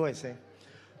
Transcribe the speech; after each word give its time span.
coisa, 0.00 0.28
hein? 0.28 0.38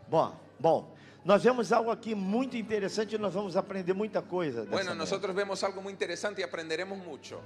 Bom, 0.08 0.36
bom. 0.58 0.94
Nós 1.24 1.42
vemos 1.42 1.72
algo 1.72 1.90
aqui 1.90 2.14
muito 2.14 2.56
interessante 2.56 3.14
e 3.14 3.18
nós 3.18 3.34
vamos 3.34 3.56
aprender 3.56 3.94
muita 3.94 4.22
coisa. 4.22 4.64
Bueno, 4.64 4.90
manhã. 4.90 4.94
nosotros 4.94 5.34
vemos 5.34 5.62
algo 5.62 5.80
muy 5.82 5.92
interesante 5.92 6.40
y 6.40 6.44
aprenderemos 6.44 6.98
mucho. 6.98 7.40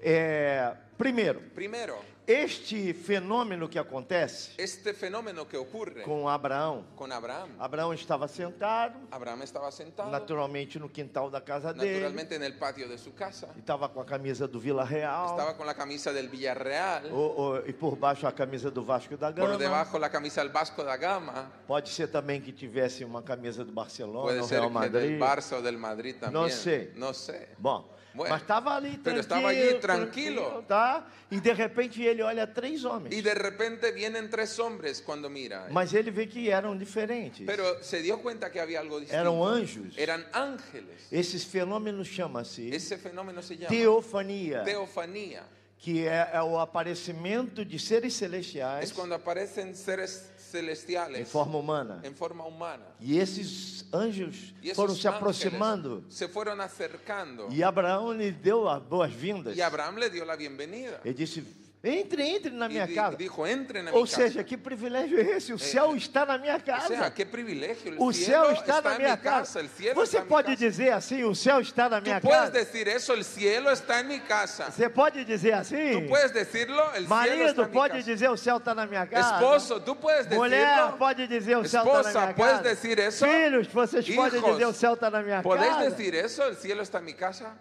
É, 0.00 0.74
primeiro, 0.96 1.40
Primero, 1.54 1.96
este 2.26 2.92
fenômeno 2.92 3.68
que 3.68 3.78
acontece 3.78 4.52
este 4.58 4.92
fenómeno 4.92 5.46
que 5.46 5.56
ocurre 5.56 6.02
com 6.02 6.28
Abraão. 6.28 6.84
con 6.94 7.10
Abraham. 7.10 7.48
Abraão 7.58 7.92
estava 7.94 8.28
sentado, 8.28 8.94
Abraham 9.10 9.42
estaba 9.42 9.70
sentado 9.72 10.10
naturalmente 10.10 10.78
no 10.78 10.88
quintal 10.88 11.30
da 11.30 11.40
casa 11.40 11.72
dele, 11.72 11.94
naturalmente 11.94 12.34
en 12.36 12.42
el 12.44 12.58
patio 12.58 12.86
de 12.86 12.96
su 12.98 13.12
casa. 13.14 13.48
e 13.56 13.60
estava 13.60 13.88
com 13.88 14.00
a 14.00 14.04
camisa 14.04 14.46
do 14.46 14.60
Vila 14.60 14.84
Real, 14.84 15.30
Estaba 15.30 15.54
con 15.56 15.66
la 15.66 15.74
camisa 15.74 16.12
del 16.12 16.28
Villarreal. 16.28 17.06
ou- 17.10 17.34
ou- 17.40 17.66
e 17.66 17.72
por 17.72 17.96
baixo 17.96 18.26
a 18.28 18.32
camisa 18.32 18.70
do 18.70 18.82
Vasco 18.84 19.16
da 19.16 19.32
Gama. 19.32 19.48
Por 19.48 19.56
debajo 19.58 19.98
la 19.98 20.10
camisa 20.10 20.42
del 20.42 20.52
Vasco 20.52 20.84
da 20.84 20.96
Gama. 20.96 21.50
Pode 21.66 21.88
ser 21.88 22.08
também 22.08 22.40
que 22.40 22.52
tivesse 22.52 23.04
uma 23.04 23.22
camisa 23.22 23.64
do 23.64 23.72
Barcelona, 23.72 24.42
ou 24.42 24.46
ser 24.46 24.56
Real 24.60 24.68
que 24.68 24.74
Madrid. 24.74 25.10
del 25.12 25.18
Barça 25.18 25.56
o 25.56 25.62
del 25.62 25.78
Madrid 25.78 26.16
también. 26.20 26.32
No 26.42 26.48
sé. 26.50 26.92
No 26.94 27.12
sé. 27.14 27.48
Bom, 27.58 27.88
Bueno, 28.18 28.34
mas 28.34 28.42
estava 28.42 28.74
ali 28.76 28.98
tranquilo, 28.98 29.02
pero 29.04 29.20
estava 29.20 29.48
allí 29.48 29.74
tranquilo. 29.80 30.64
tá? 30.66 31.06
E 31.30 31.40
de 31.40 31.52
repente 31.52 32.02
ele 32.02 32.20
olha 32.22 32.46
três 32.46 32.84
homens. 32.84 33.14
Y 33.14 33.22
de 33.22 33.32
repente 33.32 33.92
vienen 33.92 34.28
tres 34.28 34.58
hombres 34.58 35.00
cuando 35.00 35.30
mira. 35.30 35.68
Mas 35.70 35.94
ele 35.94 36.10
vê 36.10 36.26
que 36.26 36.50
eram 36.50 36.76
diferentes. 36.76 37.46
Pero 37.46 37.82
se 37.82 38.02
dio 38.02 38.18
cuenta 38.20 38.50
que 38.50 38.58
había 38.58 38.80
algo 38.80 38.98
distinto. 38.98 39.16
Eram 39.20 39.44
anjos. 39.44 39.96
Eran 39.96 40.26
ángeles. 40.32 41.06
Esses 41.12 41.44
fenômenos 41.44 42.08
chama-se 42.08 42.74
Ese 42.74 42.98
fenómeno 42.98 43.40
se 43.40 43.56
llama 43.56 43.68
teofania, 43.68 44.64
teofanía. 44.64 45.44
que 45.78 46.08
é, 46.08 46.30
é 46.34 46.42
o 46.42 46.58
aparecimento 46.58 47.64
de 47.64 47.78
seres 47.78 48.14
celestiais 48.14 48.84
Es 48.90 48.92
cuando 48.92 49.14
aparecen 49.14 49.76
seres 49.76 50.28
celestiales 50.48 51.20
em 51.20 51.24
forma 51.24 51.58
humana. 51.58 52.00
en 52.04 52.14
forma 52.14 52.44
humana. 52.44 52.84
E 53.00 53.18
esses 53.18 53.84
anjos 53.92 54.54
esos 54.62 54.76
foram 54.76 54.94
se 54.94 55.06
aproximando. 55.06 56.04
se 56.08 56.28
fueron 56.28 56.60
acercando. 56.60 57.48
E 57.50 57.62
Abraão 57.62 58.12
lhe 58.12 58.30
deu 58.32 58.68
as 58.68 58.82
boas-vindas. 58.82 59.56
Y 59.56 59.60
Abraham 59.60 59.96
le 59.98 60.10
dio 60.10 60.24
la 60.24 60.36
bienvenida. 60.36 61.00
Ele 61.04 61.14
disse: 61.14 61.44
Entre, 61.80 62.20
entre 62.28 62.50
na 62.50 62.68
minha 62.68 62.88
casa. 62.92 63.16
dijo, 63.16 63.46
entren 63.46 63.86
a 63.86 63.92
Ou 63.92 64.04
seja, 64.04 64.42
casa. 64.42 64.44
que 64.44 64.56
privilégio 64.58 65.16
é 65.20 65.36
esse? 65.36 65.52
O 65.52 65.58
céu 65.60 65.94
está 65.94 66.26
na 66.26 66.36
minha 66.36 66.56
O 66.56 66.60
casa. 66.60 66.88
sea, 66.88 67.08
qué 67.08 67.24
privilegio. 67.24 67.92
El 67.92 68.00
O 68.02 68.12
cielo 68.12 68.46
céu 68.46 68.52
está, 68.52 68.82
na 68.82 68.98
minha 68.98 69.14
mi 69.16 69.22
casa. 69.22 69.60
cielo 69.68 69.94
Você 69.94 70.16
está 70.16 70.28
pode 70.28 70.56
dizer 70.56 70.90
assim: 70.92 71.22
o 71.22 71.36
céu 71.36 71.60
está 71.60 71.88
na 71.88 72.00
minha 72.00 72.20
Tú 72.20 72.26
puedes 72.26 72.40
casa? 72.40 72.50
decir 72.50 72.88
eso, 72.88 73.12
el 73.14 73.22
cielo 73.22 73.70
está 73.70 74.00
en 74.00 74.08
mi 74.08 74.18
casa. 74.18 74.72
Você 74.72 74.88
pode 74.88 75.24
dizer 75.24 75.52
assim? 75.54 75.92
Tú 76.02 76.08
puedes 76.08 76.32
decirlo, 76.32 76.82
el 76.96 77.06
cielo 77.06 77.14
está 77.14 77.14
Marido, 77.14 77.62
en 77.62 77.68
mi 77.68 77.72
pode 77.72 77.92
casa. 77.94 78.04
dizer 78.10 78.28
o 78.28 78.36
céu 78.36 78.56
está 78.56 78.74
na 78.74 78.84
minha 78.84 79.06
casa? 79.06 79.34
Esposo, 79.36 79.80
tú 79.80 79.94
puedes 79.94 80.26
Mulher, 80.36 80.66
decirlo. 80.66 80.98
pode 80.98 81.26
dizer 81.28 81.56
o 81.58 81.64
céu 81.64 81.84
está 81.84 82.02
na 82.02 82.10
minha 82.24 82.34
puedes 82.34 82.52
casa? 82.56 82.62
decir 82.74 82.98
eso? 82.98 83.24
Filhos, 83.24 83.66
vocês 83.68 84.04
podem 84.16 84.40
Hijos, 84.40 84.50
dizer 84.52 84.66
o 84.66 84.72
céu 84.72 84.94
está 84.94 85.10
na 85.10 85.22
minha 85.22 85.42
¿Podéis 85.44 85.68
casa? 85.76 85.90
decir 85.90 86.12
eso? 86.16 86.42
¿El 86.42 86.56
cielo 86.56 86.82
está 86.82 86.98
en 86.98 87.04
mi 87.04 87.14
casa? 87.14 87.56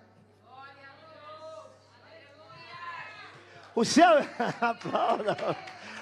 O 3.78 3.86
céu... 3.86 4.26
Aplauda. 4.60 5.56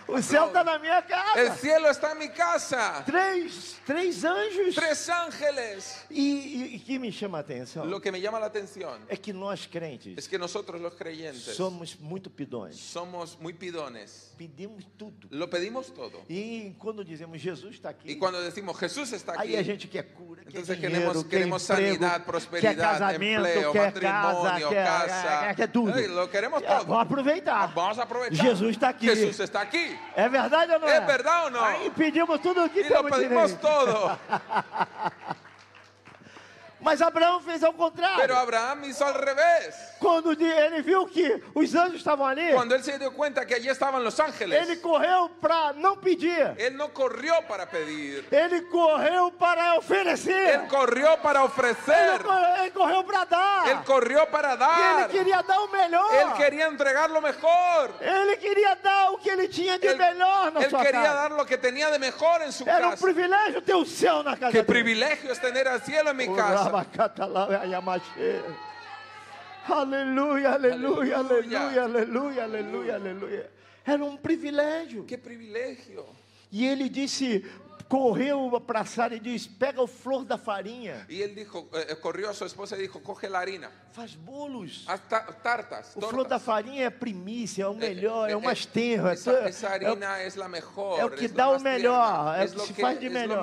O 0.08 0.22
céu 0.22 0.48
está 0.48 0.64
na 0.64 0.78
minha 0.80 0.98
El 1.00 1.04
casa. 1.04 1.56
cielo 1.58 1.90
está 1.90 2.12
en 2.12 2.20
mi 2.20 2.30
casa. 2.30 3.04
Três, 3.06 3.76
três 3.86 4.24
anjos. 4.24 4.76
Tres 4.76 5.10
ángeles. 5.10 6.06
E, 6.10 6.22
e, 6.22 6.76
e 6.76 6.80
que 6.80 7.00
me 7.00 7.12
chama 7.12 7.40
a 7.40 7.42
atenção 7.42 7.86
Lo 7.86 8.00
que 8.00 8.12
me 8.12 8.20
llama 8.22 8.40
la 8.40 8.48
atención 8.48 9.00
é 9.10 9.16
que 9.18 9.34
nós 9.34 9.66
crentes 9.68 10.18
es 10.18 10.28
que 10.28 10.38
nosotros 10.38 10.80
los 10.82 10.94
creyentes 10.96 11.56
somos 11.56 11.96
muito 12.00 12.30
pidões. 12.30 12.76
somos 12.78 13.38
muy 13.40 13.54
pidones. 13.54 14.34
Pedimos 14.38 14.86
tudo. 14.98 15.28
Lo 15.32 15.48
pedimos 15.50 15.92
todo. 15.94 16.22
E 16.30 16.76
quando 16.78 17.04
dizemos 17.04 17.40
Jesus 17.42 17.76
está 17.76 17.90
aqui, 17.90 18.12
Y 18.12 18.18
cuando 18.18 18.42
decimos 18.42 18.78
Jesús 18.78 19.12
está 19.14 19.34
aí 19.40 19.56
a 19.56 19.64
gente 19.64 19.88
quer 19.88 20.04
cura, 20.14 20.42
quer 20.44 20.50
entonces 20.50 20.76
dinheiro, 20.78 20.96
queremos, 21.00 21.24
quer 21.24 21.30
queremos 21.30 21.64
emprego, 21.70 21.84
sanidad, 21.88 22.18
quer 22.18 22.26
prosperidad, 22.26 22.76
casamento, 23.00 23.48
empleo, 23.48 23.72
quer 23.72 23.86
matrimonio, 23.86 24.70
casa, 24.70 24.70
quer, 24.70 24.86
casa. 24.86 25.40
quer, 25.40 25.56
quer 25.56 25.68
tudo. 25.72 26.08
Lo 26.08 26.30
queremos 26.30 26.62
É, 26.64 26.68
todo. 26.68 26.86
Vamos 26.86 27.02
aproveitar. 27.02 27.74
Vamos 27.74 28.00
a 28.00 28.04
aprovechar. 28.04 28.44
Jesus 28.46 28.72
está 28.72 28.90
aqui. 28.90 29.06
Jesús 29.08 29.40
está 29.40 29.62
aquí. 29.96 30.14
É 30.16 30.30
verdade 30.30 30.72
ou 30.74 30.80
não 30.80 30.88
é? 30.88 30.96
É 30.98 31.02
verdade 31.02 31.46
ou 31.46 31.52
não? 31.52 31.64
Aí 31.64 31.90
pedimos 31.92 32.40
tudo 32.40 32.66
o 32.66 32.70
que 32.70 32.82
Y 32.82 32.90
lo 32.90 33.04
pedimos 33.04 33.54
todo. 33.54 34.18
Mas 36.86 37.02
Abraão 37.02 37.42
fez 37.42 37.64
ao 37.64 37.74
contrário. 37.74 38.18
Pero 38.22 38.38
Abraham 38.38 38.86
hizo 38.86 39.04
al 39.04 39.16
revés. 39.16 39.76
Quando 40.00 40.34
ele 40.34 40.84
viu 40.84 41.08
que 41.08 41.42
os 41.56 41.74
anjos 41.74 41.96
estavam 41.96 42.28
ali, 42.28 42.54
Cuando 42.54 42.76
él 42.76 42.84
se 42.84 43.00
dio 43.00 43.12
cuenta 43.12 43.44
que 43.44 43.56
allí 43.56 43.68
estaban 43.70 44.04
los 44.04 44.20
ele 44.20 44.28
ángeles, 44.30 44.80
correu 44.82 45.30
para 45.42 45.74
não 45.74 45.98
pedir. 45.98 46.54
él 46.60 46.78
no 46.78 46.90
corrió 46.94 47.42
para 47.48 47.66
pedir. 47.66 48.24
Ele 48.32 48.62
correu 48.70 49.32
para 49.32 49.74
oferecer. 49.80 50.62
Él 50.62 50.68
corrió 50.68 51.18
para 51.24 51.40
Ele, 51.40 51.48
ofrecer. 51.48 52.22
cor- 52.24 52.60
ele 52.60 52.72
correu 52.72 53.04
para 53.04 53.26
dar. 53.26 53.68
Él 53.70 53.78
corrió 53.84 54.28
para 54.30 54.50
E 54.50 54.54
ele 54.54 54.60
dar. 54.60 55.08
queria 55.10 55.42
dar 55.42 55.60
o 55.62 55.68
melhor. 55.70 56.14
Él 56.14 56.34
quería 56.34 56.68
entregar 56.68 57.10
lo 57.10 57.20
mejor. 57.22 57.96
Ele 58.00 58.38
queria 58.38 58.76
dar 58.76 59.10
o 59.12 59.18
que 59.18 59.32
ele 59.32 59.48
tinha 59.48 59.80
de 59.80 59.88
Él, 59.88 59.98
melhor 59.98 60.52
na 60.54 60.62
él 60.62 60.70
sua 60.70 60.84
quería 60.84 61.02
casa. 61.02 61.14
dar 61.16 61.32
lo 61.32 61.46
que 61.48 61.58
tenía 61.58 61.90
de 61.90 61.98
mejor 61.98 62.44
en 62.44 62.52
su 62.52 62.64
Era 62.64 62.88
um 62.88 62.92
casa. 62.92 63.02
privilégio 63.04 63.64
ter 63.64 63.74
o 63.74 63.86
céu 63.86 64.22
na 64.22 64.38
casa 64.38 64.52
Qué 64.52 64.60
dele. 64.62 64.66
privilegio 64.68 65.32
es 65.32 65.40
tener 65.42 65.68
al 65.68 65.82
cielo 65.82 66.12
en 66.12 66.18
mi 66.18 66.28
casa. 66.36 66.75
Aleluia, 69.68 70.52
aleluia, 70.54 71.18
Aleluia. 71.18 71.20
aleluia, 71.20 71.84
aleluia, 71.84 72.44
aleluia, 72.44 72.96
aleluia. 72.96 73.52
Era 73.86 74.04
um 74.04 74.16
privilégio. 74.18 75.06
Qué 75.06 75.18
privilegio. 75.18 76.06
E 76.52 76.66
ele 76.66 76.88
disse, 76.88 77.44
correu 77.90 78.62
para 78.62 78.82
a 78.82 78.86
Sara 78.86 79.16
e 79.16 79.20
disse: 79.20 79.50
pega 79.50 79.82
o 79.82 79.88
flor 79.88 80.24
da 80.24 80.38
farinha, 80.38 81.06
Y 81.10 81.22
él 81.24 81.34
dijo, 81.36 81.68
eh, 81.74 81.96
corrió 81.96 82.30
a 82.30 82.34
su 82.34 82.46
esposa 82.46 82.76
y 82.78 82.82
dijo, 82.82 83.02
coge 83.02 83.28
la 83.28 83.40
harina, 83.40 83.72
faz 83.92 84.16
bolos. 84.16 84.86
haz 84.88 85.02
ta- 85.10 85.26
tartas, 85.42 85.94
O 85.96 86.02
flor 86.02 86.28
da 86.28 86.38
farinha 86.40 86.86
é 86.86 86.90
primícia, 86.92 87.64
é 87.64 87.68
o 87.68 87.74
melhor, 87.74 88.30
Eh, 88.30 88.34
é 88.34 88.36
o 88.36 88.40
eh, 88.40 88.44
mais 88.46 88.66
tenro. 88.68 89.08
É, 89.08 89.14
esa, 89.14 89.32
to- 89.34 89.48
esa 89.48 89.68
é 89.68 89.70
o- 89.70 89.74
harina 89.94 90.22
es 90.24 90.36
la 90.36 90.48
mejor. 90.48 91.00
é 91.00 91.06
o 91.06 91.10
que 91.10 91.28
dá 91.28 91.50
o 91.50 91.60
melhor, 91.60 92.36
tierna, 92.36 92.38
é 92.38 92.46
o 92.46 92.50
que 92.54 92.60
se 92.68 92.74
que 92.74 92.82
faz 92.82 93.00
de 93.00 93.10
melhor. 93.10 93.42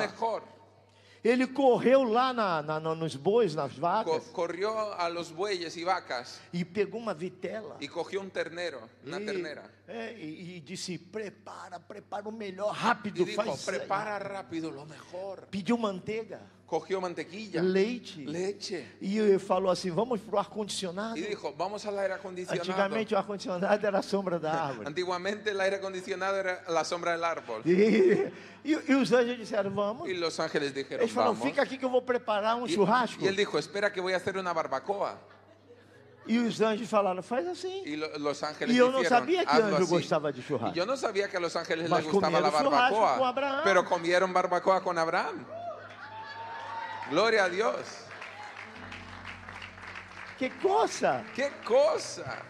Ele 1.24 1.46
correu 1.46 2.02
lá 2.02 2.32
na, 2.32 2.60
na- 2.62 2.80
nos 2.80 3.14
bois, 3.14 3.54
nas 3.54 3.72
vacas, 3.78 4.24
corrió 4.32 4.92
a 4.94 5.08
los 5.08 5.30
bueyes 5.30 5.76
y 5.76 5.84
vacas 5.84 6.40
e 6.52 6.64
pegou 6.64 7.00
uma 7.00 7.14
vitela. 7.14 7.76
y 7.80 7.86
cogió 7.86 8.20
un 8.20 8.28
ternero, 8.28 8.88
e, 9.06 9.10
ternera. 9.24 9.70
é, 9.86 10.12
e, 10.14 10.56
e 10.56 10.60
disse: 10.60 10.98
prepara, 10.98 11.78
prepara 11.78 12.28
o 12.28 12.32
melhor, 12.32 12.74
rápido, 12.74 13.22
Y 13.22 13.24
dijo, 13.24 13.44
faz. 13.44 13.64
prepara 13.64 14.18
rápido 14.18 14.68
lo 14.72 14.84
mejor. 14.84 15.46
Pediu 15.48 15.78
manteiga, 15.78 16.40
Cogió 16.72 17.02
mantequilla, 17.02 17.60
leite. 17.62 18.24
leche. 18.24 18.86
E 18.98 19.38
falou 19.38 19.70
assim: 19.70 19.90
vamos 19.90 20.22
pro 20.22 20.38
ar-condicionado. 20.38 21.18
Y 21.18 21.20
dijo, 21.20 21.52
vamos 21.54 21.84
al 21.84 21.98
aire 21.98 22.14
acondicionado. 22.14 22.62
Antigamente 22.62 23.14
o 23.14 23.18
ar-condicionado 23.18 23.86
era 23.86 23.98
a 23.98 24.02
sombra 24.02 24.38
da 24.38 24.68
árvore. 24.68 24.88
Antiguamente 24.88 25.50
el 25.50 25.60
aire 25.60 25.76
acondicionado 25.76 26.34
era 26.38 26.64
la 26.68 26.82
sombra 26.82 27.12
del 27.12 27.24
árbol. 27.24 27.60
E, 27.66 28.32
e, 28.64 28.84
e 28.88 28.94
os 28.94 29.12
anjos 29.12 29.36
disseram: 29.36 29.74
vamos. 29.74 30.08
Y 30.08 30.14
los 30.14 30.40
ángeles 30.40 30.72
dijeron, 30.72 31.02
Eles 31.02 31.12
falaram: 31.12 31.34
vamos. 31.34 31.46
fica 31.46 31.60
aqui 31.60 31.76
que 31.76 31.84
eu 31.84 31.90
vou 31.90 32.00
preparar 32.00 32.56
um 32.56 32.66
churrasco. 32.66 33.22
y 33.22 33.28
él 33.28 33.36
dijo, 33.36 33.58
espera 33.58 33.92
que 33.92 34.00
voy 34.00 34.14
a 34.14 34.16
hacer 34.16 34.38
una 34.38 34.54
barbacoa. 34.54 35.20
E 36.26 36.38
os 36.38 36.58
anjos 36.62 36.88
falaram: 36.88 37.22
faz 37.22 37.46
assim. 37.48 37.84
Lo- 37.96 38.18
los 38.18 38.42
ángeles 38.42 38.74
yo 38.74 38.90
no 38.90 39.00
dijeron, 39.00 39.18
sabía 39.18 39.44
que 39.44 39.50
"Hazlo 39.50 39.76
anjo 39.76 39.76
así". 39.76 39.90
gustaba 39.90 40.32
de 40.32 40.42
churrasco. 40.42 40.72
Y 40.74 40.78
yo 40.78 40.86
no 40.86 40.96
sabía 40.96 41.28
que 41.28 41.36
a 41.36 41.40
ángeles 41.54 41.90
Mas 41.90 42.02
les 42.02 42.10
gustaba 42.10 42.40
la 42.40 42.48
barbacoa. 42.48 43.18
con 43.18 43.28
Abraham. 43.28 43.60
Pero 43.62 43.84
comieron 43.84 44.32
barbacoa 44.32 44.80
con 44.82 44.96
Abraham. 44.96 45.44
Gloria 47.12 47.44
a 47.44 47.48
Dios. 47.50 48.06
Que 50.38 50.48
coisa! 50.62 51.22
¡Qué 51.34 51.52
cosa! 51.62 52.42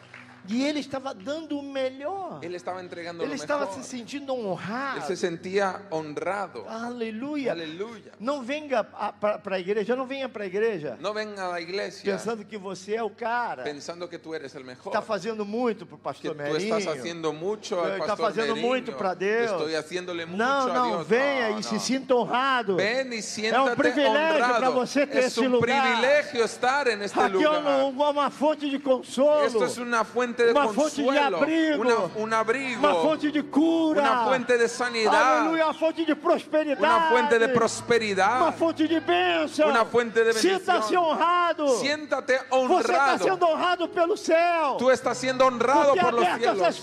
E 0.49 0.65
ele 0.65 0.81
estava 0.81 1.15
dando 1.15 1.57
o 1.59 1.63
melhor. 1.63 2.41
Él 2.43 2.55
estaba 2.55 2.83
entregando 2.83 3.23
Ele 3.23 3.35
estava 3.35 3.67
mejor. 3.67 3.83
se 3.83 3.89
sentindo 3.89 4.35
honrado. 4.35 5.07
se 5.07 5.17
sentía 5.17 5.83
honrado. 5.91 6.65
Aleluia. 6.69 7.53
Aleluya. 7.53 8.13
Não 8.19 8.43
venha 8.43 8.83
para 8.83 9.57
a 9.57 9.59
igreja, 9.61 9.95
não 9.95 10.07
venha 10.07 10.29
para 10.29 10.45
a 10.45 10.47
igreja 10.47 10.97
No 11.01 11.13
ven 11.15 11.39
a 11.39 11.47
la 11.49 11.61
iglesia 11.61 12.13
pensando 12.13 12.45
que 12.45 12.59
você 12.59 12.95
é 12.97 13.03
o 13.03 13.11
cara. 13.11 13.63
pensando 13.63 14.09
que 14.09 14.19
tú 14.19 14.35
eres 14.35 14.55
el 14.55 14.65
mejor. 14.65 14.89
Está 14.93 15.01
fazendo 15.03 15.45
muito 15.45 15.87
para 15.87 15.95
o 15.95 15.99
que 15.99 16.05
pastor 16.05 16.33
tú 16.33 16.39
Merinho. 16.43 16.77
estás 16.79 16.87
haciendo 16.99 17.33
mucho 17.33 17.81
al 17.81 17.93
Está 17.93 18.07
pastor 18.17 18.27
fazendo 18.27 18.55
Meriño. 18.57 18.69
muito 18.69 18.93
para 18.95 19.15
Deus. 19.15 19.51
Estoy 19.53 19.75
haciéndole 19.77 20.27
mucho 20.27 20.39
Não, 20.43 20.71
a 20.71 20.75
não, 20.75 20.89
Dios. 20.97 21.07
venha 21.09 21.51
No, 21.51 21.61
e 21.61 21.63
se 21.63 21.75
no. 21.75 21.81
sinta 21.81 22.15
honrado. 22.15 22.77
Ven 22.77 23.13
y 23.13 23.19
É 23.19 23.23
siéntate 23.23 23.71
um 23.71 23.77
privilégio 23.77 24.55
para 24.57 24.71
você 24.71 25.07
ter 25.07 25.19
es 25.21 25.27
esse 25.27 25.41
un 25.41 25.53
lugar. 25.53 25.61
privilegio 25.83 26.45
estar 26.45 26.89
en 26.89 27.03
este 27.03 27.19
Aqui 27.19 27.37
é 27.45 27.49
lugar. 27.49 27.85
uma, 27.85 28.09
uma 28.11 28.31
fonte 28.31 28.69
de 28.69 28.79
consolo. 28.81 29.45
Esto 29.47 29.65
es 29.65 29.79
una 29.79 30.05
fuente 30.05 30.32
fuente 30.33 30.45
de 30.47 30.53
Uma 30.53 30.69
fonte 30.73 30.97
de 30.97 31.05
consuelo, 31.07 31.37
abrigo. 31.37 31.81
una- 31.83 31.97
un 32.17 32.33
abrigo, 32.33 32.79
uma 32.81 32.95
fonte 32.95 33.31
de 33.31 33.43
cura, 33.45 34.01
una 34.01 34.25
fuente 34.27 34.59
de 34.59 34.69
sanidad, 34.69 35.39
aleluia, 35.41 35.65
uma 35.67 35.75
fonte 35.75 36.05
de 36.05 36.17
prosperidade, 36.17 36.83
una 36.87 37.01
fuente 37.11 37.39
de 37.39 37.49
prosperidad. 37.49 38.55
fonte 38.55 38.89
de 38.89 39.01
bênção, 39.01 39.69
Una 39.69 39.85
fuente 39.85 40.21
de 40.25 40.33
bendición. 40.33 40.59
Sinta-se 40.59 40.97
honrado. 40.97 41.69
Siéntate 41.79 42.39
Você 42.39 42.43
está 42.45 42.57
honrado. 42.57 43.25
sendo 43.25 43.47
honrado 43.49 43.89
pelo 43.89 44.17
céu. 44.17 44.77
Tú 44.79 44.91
estás 44.91 45.19
siendo 45.19 45.45
honrado 45.47 45.95
por 45.95 46.15
los 46.15 46.27
cielos. 46.39 46.83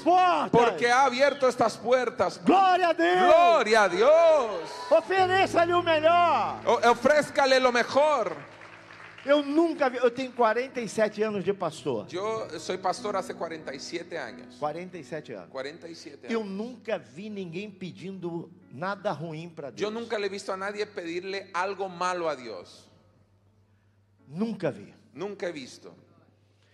Porque 0.52 0.90
ha 0.92 1.06
abierto 1.06 1.48
estas 1.48 1.78
puertas. 1.78 2.40
Glória 2.44 2.90
a 2.90 2.94
Deus. 2.94 3.20
Gloria 3.26 3.84
a 3.84 3.88
Dios. 3.88 4.10
Ofereça-lhe 4.90 5.74
o 5.74 5.82
melhor. 5.82 6.56
O- 6.66 6.80
Ofrézcale 6.92 7.60
lo 7.60 7.72
mejor. 7.72 8.36
Eu 9.26 9.44
nunca 9.44 9.90
vi, 9.90 9.98
eu 9.98 10.10
tenho 10.10 10.32
47 10.32 11.22
anos 11.24 11.44
de 11.44 11.54
pastor. 11.54 12.08
Yo 12.10 12.48
soy 12.60 12.78
pastor 12.78 13.16
hace 13.16 13.34
47 13.34 14.16
años. 14.18 14.56
47 14.60 15.34
anos. 15.34 15.50
47 15.50 16.32
Eu 16.32 16.42
años. 16.42 16.52
nunca 16.54 16.98
vi 16.98 17.30
ninguém 17.30 17.70
pedindo 17.70 18.50
nada 18.72 19.12
ruim 19.12 19.50
para 19.50 19.72
Deus. 19.72 19.82
Yo 19.82 19.92
nunca 19.92 20.18
le 20.18 20.30
visto 20.30 20.52
a 20.52 20.58
nadie 20.58 20.86
pedirle 20.86 21.50
algo 21.54 21.90
malo 21.90 22.30
a 22.30 22.36
Dios. 22.36 22.90
Nunca 24.28 24.72
vi. 24.72 24.94
Nunca 25.14 25.48
he 25.48 25.52
visto. 25.52 25.94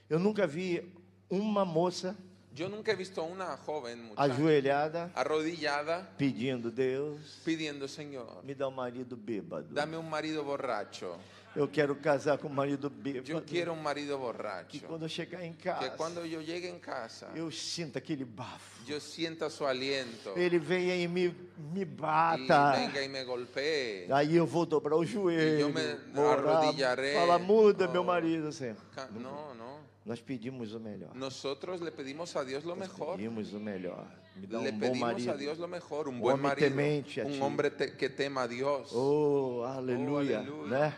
Eu 0.09 0.19
nunca 0.19 0.45
vi 0.45 0.93
uma 1.29 1.65
moça 1.65 2.15
Yo 2.55 2.69
nunca 2.69 2.93
he 2.93 2.95
visto 2.95 3.19
a 3.21 3.25
una 3.25 3.57
joven 3.57 4.01
muchacha 4.05 4.33
ajoelhada 4.33 5.11
arrodillada 5.13 6.09
pedindo 6.17 6.71
Deus, 6.71 7.41
pidiendo, 7.43 7.85
Señor, 7.87 8.43
me 8.45 8.55
dá 8.55 8.67
um 8.67 8.71
marido 8.71 9.17
bêbado. 9.17 9.67
dame 9.73 9.97
un 9.97 10.09
marido 10.09 10.43
borracho. 10.43 11.17
Eu 11.53 11.69
quero 11.69 11.95
casar 11.95 12.37
com 12.37 12.47
um 12.49 12.53
marido 12.53 12.89
bêbado. 12.89 13.25
Yo 13.29 13.41
quiero 13.43 13.71
un 13.73 13.81
marido 13.81 14.15
que 14.17 14.21
borracho. 14.23 14.87
quando 14.87 15.03
eu 15.05 15.09
chegar 15.09 15.43
em 15.43 15.53
Que 15.53 15.63
casa, 15.63 15.89
cuando 15.97 16.25
yo 16.25 16.41
llegue 16.41 16.67
en 16.69 16.79
casa, 16.79 17.27
eu 17.35 17.49
sinta 17.51 17.99
aquele 17.99 18.23
bafo. 18.25 18.83
yo 18.85 18.99
sienta 18.99 19.49
su 19.49 19.65
aliento 19.65 20.33
Ele 20.37 20.57
venha 20.59 20.95
e 20.95 21.07
me, 21.07 21.33
me 21.73 21.83
bata. 21.85 22.71
venga 22.73 23.01
y 23.03 23.09
me 23.09 23.23
golpee. 23.25 24.07
Aí 24.11 24.35
eu 24.35 24.45
vou 24.45 24.65
dobrar 24.65 24.95
o 24.97 25.05
joelho. 25.05 25.57
E 25.57 25.61
eu 25.61 25.69
me 25.69 25.81
orar, 26.19 26.39
arrodillaré. 26.57 27.13
Fala, 27.15 27.37
muda 27.39 27.87
meu 27.87 28.01
Oh. 28.01 28.05
marido, 28.05 28.51
Senhor. 28.51 28.75
No, 29.11 29.53
no. 29.55 29.75
Nós 30.05 30.21
pedimos 30.21 30.71
o 30.73 30.79
melhor. 30.79 31.15
Nosotros 31.15 31.81
le 31.81 31.91
pedimos 31.91 32.35
a 32.35 32.43
Dios 32.43 32.63
lo 32.63 32.75
mejor. 32.75 33.15
Pedimos 33.17 33.51
o 33.53 33.59
melhor. 33.59 34.05
Me 34.35 34.45
dá 34.45 34.59
Le 34.61 34.69
um 34.69 34.73
bom 34.73 34.79
pedimos 34.79 34.99
marido. 34.99 35.31
a 35.31 35.35
Dios 35.35 35.57
lo 35.57 35.67
mejor, 35.67 36.07
un 36.07 36.19
buen 36.19 36.35
hombre 36.35 36.49
marido, 36.49 36.69
temente 36.69 37.21
a 37.21 37.25
ti. 37.25 37.31
un 37.31 37.41
hombre 37.41 37.71
te- 37.71 37.95
que 37.97 38.07
tema 38.09 38.43
a 38.43 38.47
Dios. 38.47 38.91
Oh, 38.93 39.63
aleluia. 39.65 40.39
aleluia. 40.39 40.67
Né? 40.89 40.93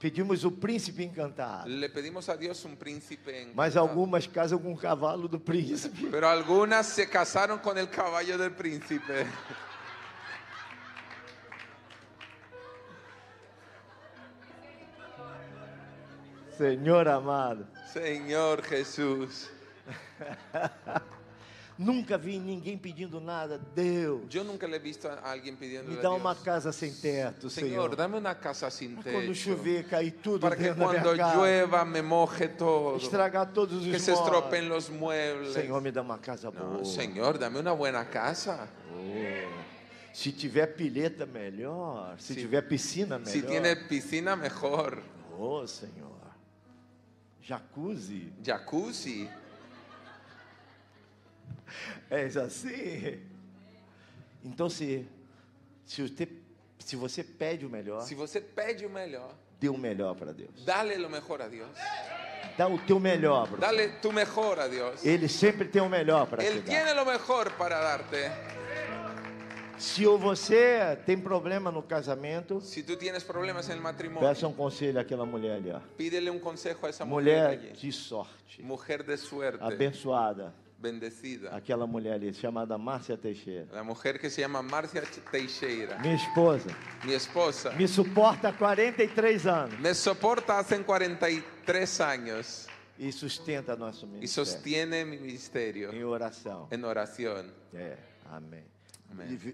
Pedimos 0.00 0.44
o 0.44 0.50
príncipe 0.50 1.04
encantado. 1.04 1.68
Le 1.68 1.88
pedimos 1.88 2.28
a 2.28 2.36
Dios 2.36 2.64
un 2.64 2.76
príncipe. 2.76 3.46
Mas 3.54 3.74
encantado. 3.74 3.88
algumas 3.88 4.26
casam 4.26 4.58
com 4.58 4.72
o 4.72 4.76
cavalo 4.76 5.28
do 5.28 5.38
príncipe. 5.38 6.08
Pero 6.10 6.26
algunas 6.28 6.86
se 6.86 7.08
casaron 7.08 7.58
con 7.60 7.78
el 7.78 7.88
caballo 7.88 8.36
del 8.38 8.52
príncipe. 8.52 9.26
Senhor 16.58 17.08
amado. 17.08 17.66
Señor 17.92 18.62
Jesús. 18.62 19.48
Nunca 21.78 22.18
vi 22.18 22.40
ninguém 22.40 22.76
pedindo 22.76 23.20
nada. 23.20 23.56
Deus, 23.56 24.22
Yo 24.28 24.42
nunca 24.42 24.66
le 24.66 24.76
he 24.76 24.78
visto 24.80 25.06
a 25.08 25.14
alguien 25.30 25.54
pidiendo 25.56 25.88
me 25.92 26.02
dá 26.02 26.10
uma 26.10 26.34
casa 26.34 26.72
sem 26.72 26.92
teto, 26.92 27.48
Señor, 27.48 27.68
Senhor. 27.90 27.96
dame 27.96 28.18
una 28.18 28.34
casa 28.34 28.68
sin 28.68 28.96
Quando 28.96 29.28
techo. 29.32 29.54
chover, 29.54 29.86
cair 29.86 30.18
tudo 30.20 30.40
Para 30.40 30.56
que 30.56 30.74
casa. 30.74 31.36
llueva 31.36 31.84
me 31.84 32.02
moje 32.02 32.48
todo. 32.48 32.96
Estragar 32.96 33.52
todos 33.52 33.74
os 33.74 33.84
Que 33.86 34.00
se 34.00 34.10
móveis. 34.10 34.26
estropeen 34.26 34.68
los 34.68 34.90
muebles. 34.90 35.52
Senhor, 35.54 35.80
me 35.80 35.92
dá 35.92 36.02
uma 36.02 36.18
casa 36.18 36.50
boa. 36.50 36.78
No, 36.78 36.84
Señor, 36.84 37.38
dame 37.38 37.60
una 37.60 37.70
buena 37.72 38.04
casa. 38.10 38.68
Oh. 38.92 40.12
Se 40.12 40.32
tiver 40.32 40.74
pileta, 40.74 41.26
melhor. 41.26 42.20
Se 42.20 42.34
Si- 42.34 42.40
tiver 42.40 42.66
piscina, 42.66 43.18
melhor. 43.20 43.32
Si 43.32 43.42
tiene 43.42 43.76
piscina, 43.76 44.34
mejor. 44.34 45.00
Oh, 45.38 45.64
Senhor. 45.64 46.17
Jacuzzi. 47.48 48.30
Jacuzzi. 48.42 49.30
És 52.10 52.36
assim. 52.36 53.20
Então, 54.44 54.68
se, 54.68 55.06
se, 55.86 56.02
você, 56.02 56.28
se 56.78 56.94
você 56.96 57.24
pede 57.24 57.64
o 57.64 57.70
melhor, 57.70 58.02
Si 58.02 58.14
você 58.14 58.38
pede 58.40 58.84
o 58.84 58.90
melhor, 58.90 59.34
dê 59.58 59.68
o 59.70 59.78
melhor 59.78 60.14
para 60.14 60.32
Deus. 60.32 60.62
dale 60.64 60.96
lo 60.96 61.08
mejor 61.08 61.40
a 61.40 61.48
Dios. 61.48 61.68
Dá 62.58 62.68
o 62.68 62.78
teu 62.78 63.00
melhor, 63.00 63.48
bro. 63.48 63.60
Dale 63.60 63.88
tu 64.02 64.12
mejor 64.12 64.58
a 64.58 64.68
Dios. 64.68 65.04
Ele 65.04 65.26
sempre 65.28 65.68
tem 65.68 65.80
o 65.80 65.88
melhor 65.88 66.26
para 66.26 66.42
te 66.42 66.60
dar. 66.60 66.62
tiene 66.62 66.92
lo 66.92 67.06
mejor 67.06 67.50
para 67.52 67.80
darte. 67.80 68.30
Se 69.78 70.04
você 70.06 70.96
tem 71.06 71.18
problema 71.18 71.70
no 71.70 71.82
casamento, 71.82 72.60
Si 72.60 72.82
tú 72.82 72.96
tienes 72.96 73.22
problemas 73.24 73.68
en 73.68 73.76
el 73.76 73.80
matrimonio, 73.80 74.28
peça 74.28 74.46
um 74.48 74.52
conselho 74.52 74.98
àquela 74.98 75.24
mulher 75.24 75.52
ali. 75.56 75.70
Ó. 75.70 75.80
pídele 75.96 76.30
un 76.30 76.38
consejo 76.40 76.84
a 76.86 76.88
esa 76.90 77.04
mujer 77.04 77.22
Mulher 77.22 77.46
allí. 77.50 77.72
de 77.72 77.92
sorte, 77.92 78.62
Mujer 78.62 79.02
de 79.04 79.16
suerte, 79.16 79.62
abençoada. 79.62 80.52
bendecida. 80.80 81.54
Aquela 81.56 81.86
mulher 81.86 82.14
ali, 82.14 82.32
chamada 82.32 82.78
Márcia 82.78 83.16
Teixeira. 83.16 83.66
La 83.72 83.82
mujer 83.82 84.18
que 84.20 84.30
se 84.30 84.40
llama 84.42 84.62
Marcia 84.62 85.02
Teixeira, 85.30 85.98
Minha 85.98 86.14
esposa. 86.14 86.70
mi 87.04 87.12
esposa, 87.14 87.72
Me 87.72 87.86
suporta 87.88 88.48
há 88.50 88.52
43 88.52 89.46
anos 89.46 89.78
me 89.80 89.92
soporta 89.94 90.58
hace 90.58 90.78
43 90.82 92.00
años 92.00 92.66
e 92.98 93.10
sustenta 93.12 93.76
nosso 93.76 94.06
y 94.06 94.08
ministério 94.10 94.44
sostiene 94.44 95.04
mi 95.04 95.18
ministerio 95.18 95.92
em 95.92 96.04
oração. 96.04 96.68
en 96.70 96.84
oración. 96.84 97.52
É, 97.74 97.96
amém. 98.30 98.64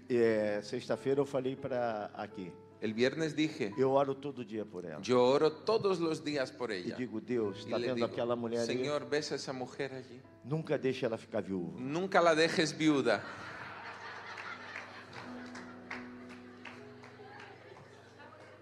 E, 0.09 0.17
é, 0.17 0.61
Sexta-feira 0.61 1.21
eu 1.21 1.25
falei 1.25 1.55
para 1.55 2.11
aqui. 2.13 2.51
El 2.81 2.93
viernes 2.93 3.33
dije, 3.33 3.73
Eu 3.77 3.91
oro 3.91 4.13
todo 4.13 4.43
dia 4.45 4.65
por 4.65 4.83
ela. 4.85 4.99
yo 5.01 5.19
oro 5.23 5.49
todos 5.49 5.97
los 5.99 6.21
días 6.23 6.51
por 6.51 6.69
E 6.71 6.75
ella. 6.75 6.95
digo, 6.95 7.19
Deus, 7.21 7.59
está 7.59 7.77
vendo 7.77 7.95
digo, 7.95 8.05
aquela 8.07 8.35
mulher 8.35 8.59
ali? 8.59 8.67
Señor, 8.67 9.05
ves 9.09 9.31
a 9.31 9.35
esa 9.35 9.53
mujer 9.53 9.93
allí. 9.93 10.21
Nunca 10.43 10.77
deixe 10.77 11.05
ela 11.05 11.17
ficar 11.17 11.41
viúva. 11.41 11.79
Nunca 11.79 12.19
la 12.21 12.35
dejes 12.35 12.71
viuda. 12.73 13.23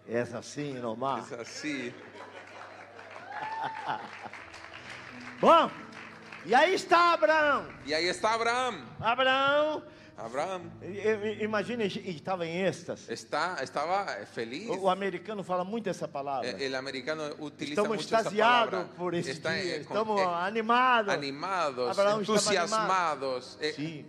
É 0.07 0.21
assim, 0.21 0.73
normal. 0.73 1.19
Es 1.19 1.33
así. 1.33 1.93
Bom, 5.39 5.69
e 6.45 6.53
aí 6.53 6.73
está 6.75 7.13
Abraão. 7.13 7.65
Y 7.85 7.93
ahí 7.93 8.07
está 8.07 8.33
Abraham. 8.33 8.85
Abraão, 8.99 9.83
Abraham 10.15 10.61
imagina, 11.41 11.83
estava 11.85 12.45
em 12.45 12.61
êxtase. 12.65 13.11
está, 13.11 13.57
estaba 13.63 14.05
feliz. 14.27 14.69
O, 14.69 14.81
o 14.83 14.89
americano 14.89 15.43
fala 15.43 15.63
muito 15.63 15.89
essa 15.89 16.07
palavra. 16.07 16.49
El 16.61 16.75
americano 16.75 17.23
utiliza 17.39 17.81
Estamos 17.81 17.97
mucho 17.97 18.07
esa 18.07 18.17
extasiados 18.17 18.71
palabra. 18.71 18.95
por 18.95 19.13
esse 19.15 19.31
Está, 19.31 19.53
dia. 19.53 19.77
Estamos 19.77 20.21
eh, 20.21 20.25
animados. 20.25 21.13
animados, 21.13 21.89
estava 21.89 22.21
entusiasmados. 22.21 23.57
Eh, 23.59 23.73
Sim. 23.73 24.05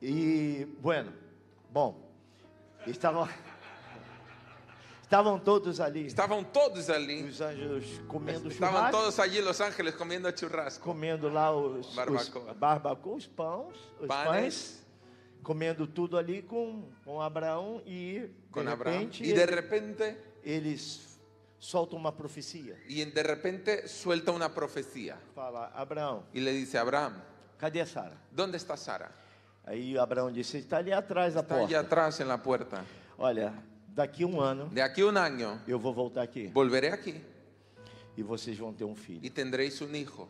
E, 0.00 0.66
bueno, 0.80 1.12
bom, 1.70 2.08
estavam, 2.86 3.28
estavam 5.08 5.38
todos 5.40 5.80
ali, 5.80 6.06
Estaban 6.06 6.44
todos 6.52 6.90
allí. 6.90 7.22
os 7.24 7.40
anjos 7.40 8.00
comendo 8.06 8.50
Estaban 8.50 8.74
churrasco, 8.74 8.98
todos 8.98 9.18
allí 9.18 9.38
en 9.38 9.44
Los 9.46 9.60
Ángeles 9.60 9.94
comiendo 9.94 10.30
churrasco. 10.32 10.84
comendo 10.84 11.30
lá 11.30 11.50
os, 11.50 11.94
Barbacoa. 11.94 12.52
os 12.52 12.58
barbacoa, 12.58 13.14
os 13.16 13.26
pães, 13.26 13.76
os 14.00 14.06
Panes. 14.06 14.28
pães, 14.28 14.86
comendo 15.42 15.86
tudo 15.86 16.18
ali 16.18 16.42
com, 16.42 16.90
com 17.04 17.22
Abraão 17.22 17.80
e, 17.86 18.20
de 18.20 18.30
con 18.50 18.68
Abraham. 18.68 18.98
repente, 18.98 19.24
Y 19.24 19.32
de 19.32 19.42
ele- 19.42 19.46
repente, 19.54 20.16
eles 20.44 21.18
soltam 21.58 21.98
uma 21.98 22.12
profecia. 22.12 22.76
y 22.86 23.02
de 23.04 23.22
repente 23.22 23.88
suelta 23.88 24.30
una 24.32 24.52
profecía. 24.52 25.16
Fala, 25.34 25.72
Abraão, 25.74 26.24
Y 26.34 26.40
le 26.40 26.52
dice 26.52 26.76
a 26.76 26.82
Abraham, 26.82 27.14
cadê 27.58 27.84
Sara? 27.86 28.16
¿dónde 28.30 28.58
está 28.58 28.76
Sara? 28.76 29.10
Aí 29.64 29.96
Abraão 29.98 30.30
disse, 30.30 30.58
está 30.58 30.76
ali 30.78 30.92
atrás 30.92 31.32
da 31.34 31.40
Está 31.40 31.54
allá 31.56 31.66
porta. 31.66 31.80
atrás 31.80 32.20
en 32.20 32.28
la 32.28 32.42
puerta. 32.42 32.84
Olha, 33.18 33.52
daqui 33.98 34.24
um 34.24 34.40
ano 34.40 34.68
De 34.68 34.80
aquí 34.80 35.00
a 35.00 35.06
un 35.06 35.16
año 35.16 35.60
eu 35.66 35.78
vou 35.78 35.92
voltar 35.92 36.22
aqui 36.22 36.46
volveré 36.54 36.92
aquí 36.92 37.20
e 38.16 38.22
vocês 38.22 38.56
vão 38.56 38.72
ter 38.72 38.84
um 38.84 38.92
y 38.92 38.96
filho. 38.96 39.30
tendréis 39.30 39.80
un 39.80 39.94
hijo. 39.94 40.28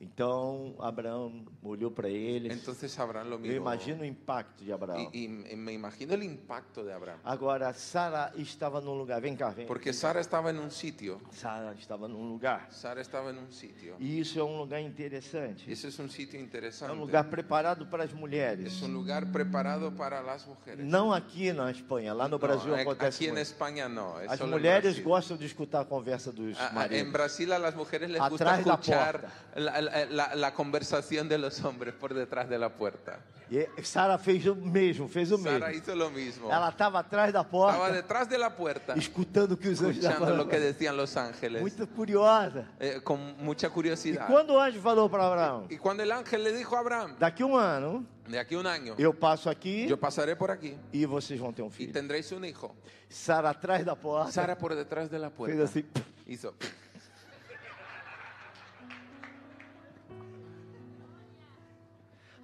Então 0.00 0.76
Abraão 0.78 1.44
olhou 1.62 1.90
para 1.90 2.08
eles. 2.08 2.52
Entonces 2.52 2.96
Abraham 3.00 3.24
lo 3.24 3.34
Eu 3.34 3.38
miró. 3.40 3.54
imagino 3.56 4.02
o 4.02 4.04
impacto 4.04 4.62
de 4.64 4.72
Abraão. 4.72 5.10
Y, 5.12 5.24
y 5.24 5.56
me 5.56 5.72
imagino 5.72 6.14
el 6.14 6.22
impacto 6.22 6.84
de 6.84 6.92
Abraham. 6.92 7.18
Agora 7.24 7.72
Sara 7.74 8.32
estava 8.36 8.80
num 8.80 8.94
lugar. 8.96 9.20
Vem 9.20 9.34
cá, 9.34 9.50
vem. 9.50 9.66
Porque 9.66 9.92
Sara 9.92 10.20
estaba 10.20 10.50
en 10.50 10.58
un 10.60 10.70
sitio. 10.70 11.20
Sara 11.32 11.72
estava 11.74 12.06
num 12.06 12.28
lugar. 12.28 12.68
Sara 12.70 13.00
estaba 13.00 13.30
en 13.30 13.38
un 13.38 13.50
sitio. 13.50 13.96
E 13.98 14.20
isso 14.20 14.38
é 14.38 14.44
um 14.44 14.56
lugar 14.56 14.80
interessante. 14.80 15.68
Ese 15.70 15.88
es 15.88 15.98
un 15.98 16.08
sitio 16.08 16.38
É 16.38 16.42
um 16.42 16.44
interesante. 16.44 16.94
lugar 16.96 17.24
preparado 17.28 17.86
para 17.90 18.04
as 18.04 18.12
mulheres. 18.12 18.66
Es 18.74 18.82
un 18.82 18.92
lugar 18.94 19.26
preparado 19.32 19.90
para 19.96 20.20
las 20.22 20.46
mujeres. 20.46 20.84
Não 20.86 21.12
aqui 21.12 21.52
na 21.52 21.70
Espanha, 21.72 22.12
lá 22.14 22.28
no 22.28 22.38
Brasil 22.38 22.68
No, 22.70 22.76
acontece 22.76 23.16
aquí 23.16 23.24
en 23.26 23.34
muito. 23.34 23.42
España 23.42 23.88
no. 23.88 24.20
es 24.20 24.30
As 24.30 24.38
solo 24.38 24.52
en 24.56 24.58
mulheres 24.62 24.94
Brasil. 24.94 25.04
gostam 25.04 25.36
de 25.36 25.46
escutar 25.46 25.82
a 25.82 25.84
conversa 25.86 26.30
dos 26.30 26.56
Ah, 26.56 26.66
ah, 26.66 26.68
En 26.68 26.74
maridos. 26.76 27.12
Brasil 27.12 27.52
a 27.52 27.58
las 27.58 27.74
mujeres 27.74 28.08
les 28.08 28.20
gusta 28.20 28.44
Atrás 28.44 28.64
da 28.64 28.72
escuchar 28.74 29.20
porta. 29.22 29.32
la- 29.56 29.80
la, 29.80 29.87
la- 30.10 30.34
la 30.34 30.54
conversación 30.54 31.28
de 31.28 31.38
los 31.38 31.62
hombres 31.64 31.94
por 31.94 32.14
detrás 32.14 32.48
de 32.48 32.58
la 32.58 32.68
puerta. 32.70 33.18
E 33.50 33.66
Sara 33.82 34.18
fez 34.18 34.46
o 34.46 34.54
mesmo, 34.54 35.08
fez 35.08 35.32
o 35.32 35.38
Sara 35.38 35.66
mesmo. 35.68 35.82
hizo 35.82 35.96
lo 35.96 36.10
mismo. 36.10 36.50
Ela 36.52 36.68
estava 36.68 36.98
atrás 36.98 37.32
da 37.32 37.40
Estaba 37.40 37.50
porta, 37.50 37.92
detrás 37.92 38.28
de 38.28 38.36
la 38.36 38.54
puerta, 38.54 38.92
escutando 38.94 39.54
o 39.54 39.56
que 39.58 39.70
os 39.70 39.80
anjos 39.80 39.96
estavam 39.96 40.28
escuchando 40.28 40.36
lo 40.36 40.46
que 40.48 40.60
decían 40.60 40.94
los 40.96 41.16
ángeles, 41.16 41.62
Muito 41.62 41.86
curiosa. 41.88 42.66
eh, 42.78 43.00
con 43.02 43.18
mucha 43.38 43.68
E 43.68 43.70
curiosidad. 43.70 44.26
quando 44.26 44.52
o 44.54 44.60
anjo 44.60 44.80
falou 44.82 45.08
para 45.08 45.24
Abraão, 45.24 45.66
Y 45.70 45.78
cuando 45.78 46.02
el 46.02 46.12
ángel 46.12 46.44
le 46.44 46.52
dijo 46.52 46.76
a 46.76 46.80
Abraham, 46.80 47.16
daqui 47.18 47.42
um 47.42 47.56
ano 47.56 48.04
de 48.28 48.38
aquí 48.38 48.54
un 48.54 48.66
año, 48.66 48.94
eu 48.98 49.14
passo 49.14 49.48
aqui 49.48 49.86
yo 49.88 49.96
pasaré 49.96 50.36
por 50.36 50.50
aquí 50.50 50.76
e 50.92 51.06
vocês 51.06 51.40
vão 51.40 51.50
ter 51.50 51.62
um 51.62 51.68
y 51.68 51.72
filho. 51.72 51.92
tendréis 51.94 52.30
un 52.32 52.44
hijo. 52.44 52.74
Sara 53.08 53.48
atrás 53.48 53.82
da 53.82 53.96
porta 53.96 54.30
Sara 54.30 54.56
por 54.56 54.74
detrás 54.74 55.08
de 55.08 55.18
la 55.18 55.30
fez 55.30 55.36
puerta 55.38 55.62
assim. 55.64 55.84
hizo. 56.26 56.52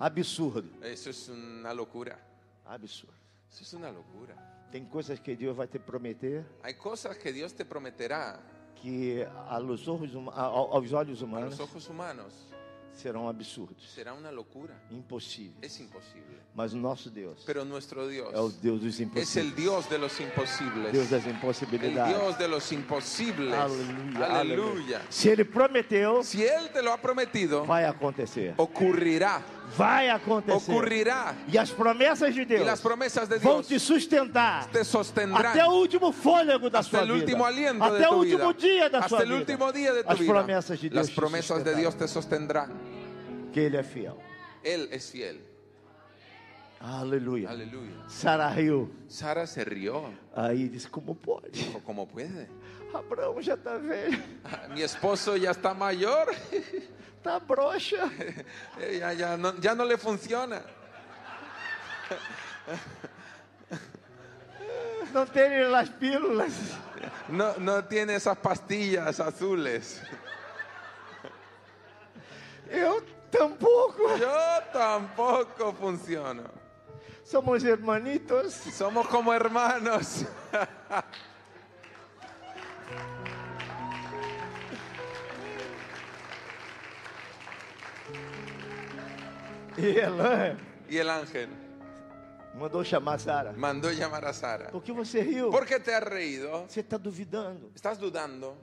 Absurdo. 0.05 0.69
Eso 0.85 1.09
es 1.11 1.29
una 1.31 1.73
locura. 1.73 2.19
Absurdo. 2.67 3.15
Eso 3.51 3.63
es 3.63 3.73
una 3.73 3.91
locura. 3.91 4.35
Tem 4.71 4.85
coisas 4.85 5.19
que 5.21 5.35
Deus 5.37 5.57
vai 5.57 5.67
te 5.69 5.79
prometer 5.79 6.45
Hay 6.63 6.75
cosas 6.75 7.17
que 7.17 7.33
Dios 7.33 7.53
te 7.55 7.65
prometerá 7.65 8.39
que 8.83 9.27
aos 9.49 9.87
olhos, 9.89 10.15
aos 10.35 10.93
olhos 10.93 11.23
humanos 11.23 11.51
los 11.51 11.61
ojos 11.61 11.89
humanos. 11.89 12.35
serão 12.93 13.29
absurdos, 13.29 13.89
Será 13.93 14.13
una 14.15 14.31
locura. 14.31 14.75
impossíveis. 14.91 15.57
Es 15.63 15.81
imposible. 15.81 16.37
Mas 16.55 16.73
o 16.73 16.77
nosso 16.77 17.09
Deus 17.11 17.43
Pero 17.47 17.65
nuestro 17.65 18.07
Dios 18.09 18.33
é 18.33 18.39
o 18.39 18.49
Deus 18.51 18.81
dos 18.83 19.01
impossíveis. 19.01 19.37
el 19.37 19.55
Dios 19.55 19.89
de 19.89 19.99
los 19.99 20.21
imposibles. 20.21 20.93
Deus 20.93 21.09
das 21.11 21.25
El 21.25 21.33
impossibilidades. 21.35 22.15
Dios 22.17 22.39
de 22.39 22.49
los 22.49 22.71
imposibles. 22.73 23.53
Aleluia, 23.55 24.41
Aleluya. 24.41 25.03
Se 25.09 25.31
Ele 25.33 25.45
prometeu, 25.45 26.23
Si 26.23 26.43
Él 26.45 26.71
te 26.73 26.83
lo 26.83 26.93
ha 26.93 26.99
prometido, 27.01 27.65
vai 27.65 27.85
acontecer. 27.85 28.55
ocurrirá. 28.59 29.43
Vai 29.77 30.09
acontecer. 30.09 30.71
Ocurrirá. 30.71 31.35
E 31.49 31.59
as 31.59 31.71
promessas 31.71 32.35
de 32.35 32.45
Deus 32.45 32.65
las 32.67 32.81
promesas 32.81 33.29
de 33.29 33.39
vão 33.39 33.57
Dios 33.57 33.69
te 33.69 33.79
sustentar 33.81 34.69
te 34.71 34.79
até 35.37 35.67
o 35.67 35.73
último 35.73 36.13
fôlego 36.13 36.71
da 36.71 36.83
sua 36.83 37.01
vida. 37.03 37.15
último 37.15 37.45
aliento 37.45 37.83
até 37.83 37.99
de 37.99 38.07
o 38.07 38.11
tu 38.11 38.17
último 38.17 38.49
vida. 38.53 38.55
dia 38.61 38.91
da 38.91 39.09
sua 39.09 39.23
vida. 39.25 39.35
último 39.35 39.73
día 39.73 39.93
de 39.93 40.05
tu 40.05 40.11
As 40.11 40.19
vida. 40.19 40.33
promessas 40.33 40.81
de 40.81 40.89
Deus 40.91 40.97
Las 40.97 41.09
te 41.09 41.15
promesas 41.15 41.65
de 41.65 41.75
Dios 41.75 41.95
te 41.97 42.07
sostendrán. 42.07 42.71
que 43.53 43.67
Ele 43.67 43.79
é 43.79 43.83
fiel. 43.83 44.17
Él 44.63 44.89
es 44.93 45.11
fiel. 45.11 45.41
Aleluia. 46.81 47.49
Aleluya. 47.49 47.97
Sara 48.09 48.49
riu. 48.51 48.91
Sara 49.09 49.47
se 49.47 49.65
rió. 49.65 50.05
Aí 50.37 50.69
disse: 50.69 50.89
Como 50.91 51.15
pode? 51.15 51.51
¿cómo 51.85 52.07
puede? 52.07 52.49
Abraão 52.95 53.41
já 53.43 53.55
está 53.55 53.77
velho, 53.77 54.23
Ah, 54.45 54.69
Mi 54.69 54.83
esposo 54.83 55.37
ya 55.37 55.51
está 55.51 55.75
mayor. 55.75 56.35
está 57.19 57.41
broxa. 57.41 58.11
Ya, 58.79 59.13
ya 59.13 59.37
no, 59.37 59.55
ya 59.61 59.75
no 59.75 59.85
le 59.85 59.97
funciona. 59.97 60.63
Não 65.13 65.27
tem 65.27 65.63
as 65.63 65.89
pílulas. 65.91 66.53
No, 67.29 67.59
no 67.59 67.83
tiene 67.83 68.15
esas 68.15 68.37
pastillas 68.39 69.21
azules. 69.21 70.03
Eu 72.69 73.03
tampouco. 73.31 74.17
Yo 74.19 74.63
tampoco 74.73 75.73
funciono. 75.75 76.45
Somos 77.25 77.63
hermanitos. 77.65 78.55
Somos 78.55 79.07
como 79.07 79.33
hermanos. 79.33 80.25
E 89.79 89.99
ela 89.99 90.57
Y 90.89 90.97
el 90.99 91.09
ángel 91.11 91.49
mandou 92.59 92.85
chamar 92.85 93.19
Sara. 93.19 93.53
mandó 93.53 93.91
llamar 93.91 94.25
a 94.27 94.33
Sara. 94.33 94.71
Por 94.71 94.83
que 94.83 94.93
você 94.93 95.23
riu? 95.23 95.51
¿Por 95.51 95.67
qué 95.67 95.81
te 95.81 95.93
has 95.95 96.03
reído? 96.05 96.67
Você 96.69 96.81
está 96.81 96.97
duvidando. 96.99 97.71
¿Estás 97.75 97.99
dudando? 97.99 98.55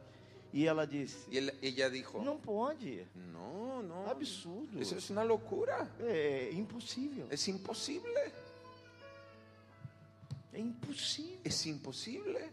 E 0.54 0.66
ela 0.68 0.86
disse: 0.86 1.28
Y 1.32 1.38
él- 1.38 1.54
ella 1.62 1.90
dijo, 1.90 2.22
Não 2.24 2.38
pode. 2.38 3.06
no, 3.16 3.82
no. 3.84 4.08
Absurdo. 4.10 4.80
Eso 4.80 4.96
es 4.98 5.10
una 5.10 5.24
locura. 5.24 5.88
É 6.00 6.50
impossível. 6.54 7.28
Es 7.30 7.48
imposible. 7.48 8.32
É 10.54 10.60
impossível. 10.60 11.40
Es 11.44 11.66
imposible. 11.66 12.50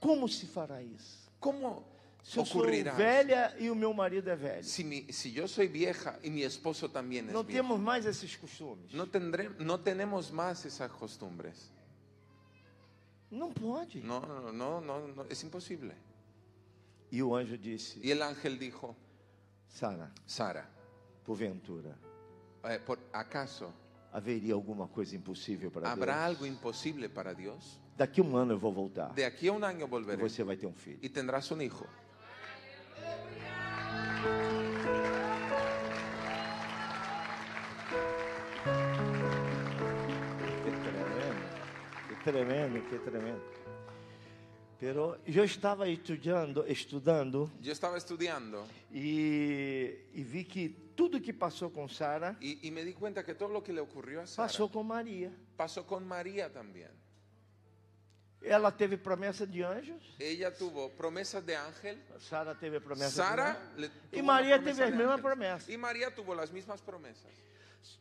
Como 0.00 0.28
se 0.28 0.46
fará 0.46 0.80
isso? 0.82 1.28
¿Cómo 1.40 1.84
Se 2.28 2.38
eu 2.38 2.44
sou 2.44 2.62
velha 2.62 3.54
e 3.58 3.70
o 3.70 3.74
meu 3.74 3.94
marido 3.94 4.28
é 4.28 4.36
velho. 4.36 4.62
Si, 4.62 4.84
mi- 4.84 5.10
si 5.10 5.32
yo 5.32 5.48
soy 5.48 5.66
vieja 5.66 6.18
y 6.22 6.28
mi 6.28 6.42
esposo 6.42 6.90
también 6.90 7.26
es 7.28 7.32
Não 7.32 7.42
viejo, 7.42 7.62
temos 7.62 7.80
mais 7.80 8.04
esses 8.04 8.36
costumes. 8.36 8.92
no, 8.92 9.06
tendré, 9.06 9.48
no 9.58 9.78
tenemos 9.80 10.30
más 10.30 10.66
esas 10.66 10.90
costumbres. 10.92 11.72
Não 13.30 13.50
pode. 13.50 14.00
No, 14.02 14.20
no, 14.52 14.80
no, 14.82 15.08
no, 15.08 15.24
es 15.30 15.42
imposible. 15.42 15.94
E 17.10 17.22
o 17.22 17.34
anjo 17.34 17.56
disse: 17.56 17.98
Y 18.02 18.10
el 18.10 18.20
ángel 18.22 18.58
dijo, 18.58 18.94
Sara, 19.66 20.12
Sara, 20.26 20.68
porventura, 21.24 21.96
eh, 22.64 22.78
¿por 22.78 22.98
acaso 23.12 23.72
haveria 24.12 24.52
alguma 24.52 24.86
coisa 24.88 25.16
impossível 25.16 25.70
para 25.70 25.90
habrá 25.90 26.14
Deus? 26.16 26.26
algo 26.26 26.46
imposible 26.46 27.08
para 27.08 27.32
Dios? 27.34 27.80
Daqui 27.96 28.20
um 28.20 28.36
ano 28.36 28.52
eu 28.52 28.58
vou 28.58 28.72
voltar. 28.72 29.14
De 29.14 29.24
aquí 29.24 29.48
a 29.48 29.52
un 29.52 29.64
año 29.64 29.86
E 29.86 29.88
volveré 29.88 30.20
você 30.22 30.44
vai 30.44 30.56
ter 30.58 30.66
um 30.66 30.74
filho. 30.74 30.98
y 31.02 31.08
tendrás 31.08 31.50
un 31.50 31.62
hijo. 31.62 31.86
Que 40.64 40.70
tremendo, 40.70 41.42
que 42.08 42.16
tremendo, 42.24 42.88
que 42.90 42.98
tremendo. 42.98 43.58
Pero 44.78 45.18
eu 45.26 45.44
estava 45.44 45.88
estudando, 45.88 46.64
estudando 46.68 47.50
Yo 47.60 47.72
estaba 47.72 47.96
estudiando 47.98 48.64
e, 48.92 50.06
e 50.14 50.22
vi 50.22 50.44
que 50.44 50.68
tudo 50.94 51.20
que 51.20 51.32
passou 51.32 51.68
com 51.68 51.88
Sara 51.88 52.36
y, 52.40 52.60
y 52.62 52.70
me 52.70 52.84
di 52.84 52.92
cuenta 52.92 53.24
que 53.24 53.34
todo 53.34 53.52
lo 53.52 53.60
que 53.60 53.72
le 53.72 53.80
ocurrió 53.80 54.20
a 54.20 54.26
Sara 54.26 54.46
passou 54.46 54.68
com 54.68 54.84
Maria. 54.84 55.32
pasó 55.56 55.84
con 55.84 56.06
María 56.06 56.48
también. 56.52 56.90
Ela 58.40 58.70
teve 58.70 58.96
promessa 58.96 59.44
de 59.44 59.64
anjos, 59.64 60.14
Ella 60.18 60.50
tuvo 60.54 60.90
promesas 60.90 61.44
de 61.44 61.56
ángel. 61.56 61.98
Sara 62.20 62.54
teve 62.54 62.80
promessa 62.80 63.22
de 63.22 63.28
Sara 63.28 63.50
anjos. 63.50 64.22
María 64.22 64.56
una 64.56 64.62
promesa 64.62 64.64
teve 64.64 64.78
las 64.78 64.78
de 64.78 64.96
mismas 64.96 65.18
ángeles. 65.18 65.22
promesas. 65.22 65.68
Y 65.68 65.76
María 65.76 66.14
tuvo 66.14 66.34
las 66.34 66.52
mismas 66.52 66.80
promesas. 66.80 67.32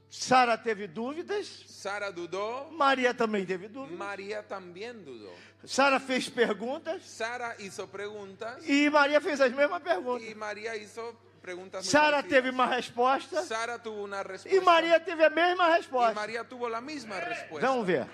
Sara 0.09 0.61
teve 0.61 0.87
dúvidas, 0.87 1.45
Sara 1.67 2.11
dudó, 2.11 2.69
Maria 2.71 3.13
também 3.13 3.45
teve 3.45 3.67
dúvidas. 3.67 3.97
María 3.97 4.41
también 4.47 5.03
dudó. 5.03 5.31
Sara 5.65 5.99
fez 5.99 6.29
perguntas 6.29 7.03
Sara 7.03 7.55
hizo 7.59 7.87
preguntas 7.87 8.63
e 8.65 8.89
Maria 8.89 9.19
fez 9.19 9.41
as 9.41 9.51
mesmas 9.51 9.81
perguntas. 9.81 10.27
y 10.29 10.33
María 10.35 10.75
hizo 10.77 11.13
preguntas 11.41 11.83
muy 11.83 11.91
Sara 11.91 12.23
teve 12.23 12.49
uma 12.51 12.67
resposta 12.67 13.43
Sara 13.43 13.77
tuvo 13.81 14.01
una 14.03 14.23
respuesta 14.23 14.57
e 14.57 14.61
Maria 14.61 14.99
teve 15.03 15.25
a 15.25 15.29
mesma 15.29 15.75
resposta. 15.75 16.13
María 16.13 16.43
tuvo 16.47 16.69
la 16.69 16.79
misma 16.79 17.19
respuesta. 17.19 17.67
Vamos 17.67 17.85
ver. 17.85 18.07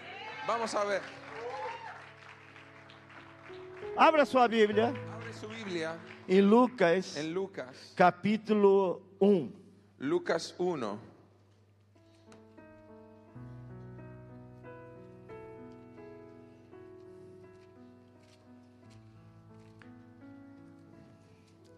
Vamos 0.48 0.74
a 0.74 0.84
ver. 0.84 1.01
Abra 3.95 4.25
sua 4.25 4.47
Bíblia 4.47 4.93
Abre 5.13 5.33
su 5.33 5.47
Biblia 5.47 5.97
em 6.27 6.41
Lucas, 6.41 7.17
en 7.17 7.33
Lucas. 7.33 7.93
capítulo 7.95 9.01
1. 9.19 9.51
Lucas 10.00 10.55
1. 10.57 10.97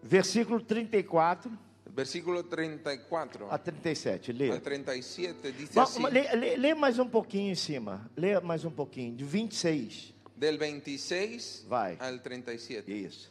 Versículo 0.02 0.60
34 0.64 1.50
Versículo 1.94 2.42
34 2.44 3.48
a 3.50 3.56
37. 3.58 4.30
al 4.30 4.36
Leia. 4.36 4.60
37 4.60 5.50
dice 5.52 5.72
Va- 5.74 5.84
así. 5.84 6.02
Lê, 6.02 6.30
lê- 6.36 6.56
lê 6.56 6.74
mais 6.74 6.98
um 6.98 7.08
pouquinho 7.08 7.52
em 7.52 7.54
cima. 7.54 8.10
Lê 8.14 8.38
mais 8.40 8.66
um 8.66 8.70
pouquinho. 8.70 9.16
De 9.16 9.24
26. 9.24 10.12
Del 10.36 10.58
26 10.58 11.64
Vai. 11.68 11.96
al 11.98 12.22
37. 12.22 12.92
Isso. 12.92 13.30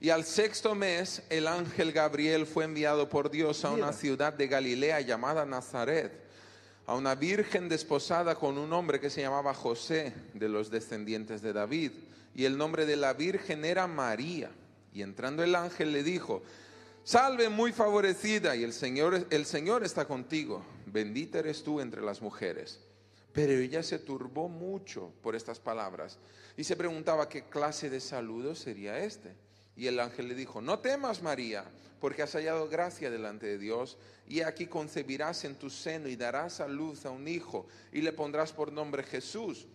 Y 0.00 0.08
al 0.08 0.24
sexto 0.24 0.74
mes, 0.74 1.22
el 1.28 1.46
ángel 1.46 1.92
Gabriel 1.92 2.46
fue 2.46 2.64
enviado 2.64 3.10
por 3.10 3.30
Dios 3.30 3.64
a 3.66 3.70
una 3.70 3.92
ciudad 3.92 4.32
de 4.32 4.48
Galilea 4.48 5.02
llamada 5.02 5.44
Nazaret, 5.44 6.10
a 6.86 6.94
una 6.94 7.14
virgen 7.14 7.68
desposada 7.68 8.34
con 8.34 8.56
un 8.56 8.72
hombre 8.72 8.98
que 8.98 9.10
se 9.10 9.20
llamaba 9.20 9.52
José, 9.52 10.14
de 10.32 10.48
los 10.48 10.70
descendientes 10.70 11.42
de 11.42 11.52
David. 11.52 11.92
Y 12.34 12.46
el 12.46 12.56
nombre 12.56 12.86
de 12.86 12.96
la 12.96 13.12
virgen 13.12 13.64
era 13.66 13.86
María. 13.86 14.50
Y 14.94 15.02
entrando 15.02 15.44
el 15.44 15.54
ángel 15.54 15.92
le 15.92 16.02
dijo, 16.02 16.42
salve 17.04 17.50
muy 17.50 17.72
favorecida, 17.72 18.56
y 18.56 18.64
el 18.64 18.72
Señor, 18.72 19.26
el 19.28 19.44
Señor 19.44 19.84
está 19.84 20.06
contigo. 20.06 20.64
Bendita 20.86 21.40
eres 21.40 21.62
tú 21.62 21.78
entre 21.78 22.00
las 22.00 22.22
mujeres. 22.22 22.80
Pero 23.32 23.52
ella 23.52 23.82
se 23.82 23.98
turbó 23.98 24.48
mucho 24.48 25.12
por 25.22 25.36
estas 25.36 25.60
palabras 25.60 26.18
y 26.56 26.64
se 26.64 26.76
preguntaba 26.76 27.28
qué 27.28 27.44
clase 27.44 27.88
de 27.88 28.00
saludo 28.00 28.54
sería 28.54 28.98
este. 28.98 29.34
Y 29.76 29.86
el 29.86 30.00
ángel 30.00 30.28
le 30.28 30.34
dijo, 30.34 30.60
no 30.60 30.80
temas 30.80 31.22
María, 31.22 31.64
porque 32.00 32.22
has 32.22 32.32
hallado 32.32 32.68
gracia 32.68 33.10
delante 33.10 33.46
de 33.46 33.58
Dios, 33.58 33.98
y 34.26 34.40
aquí 34.40 34.66
concebirás 34.66 35.44
en 35.44 35.54
tu 35.54 35.70
seno 35.70 36.08
y 36.08 36.16
darás 36.16 36.60
a 36.60 36.68
luz 36.68 37.06
a 37.06 37.10
un 37.10 37.28
hijo, 37.28 37.66
y 37.92 38.00
le 38.00 38.12
pondrás 38.12 38.52
por 38.52 38.72
nombre 38.72 39.02
Jesús. 39.02 39.66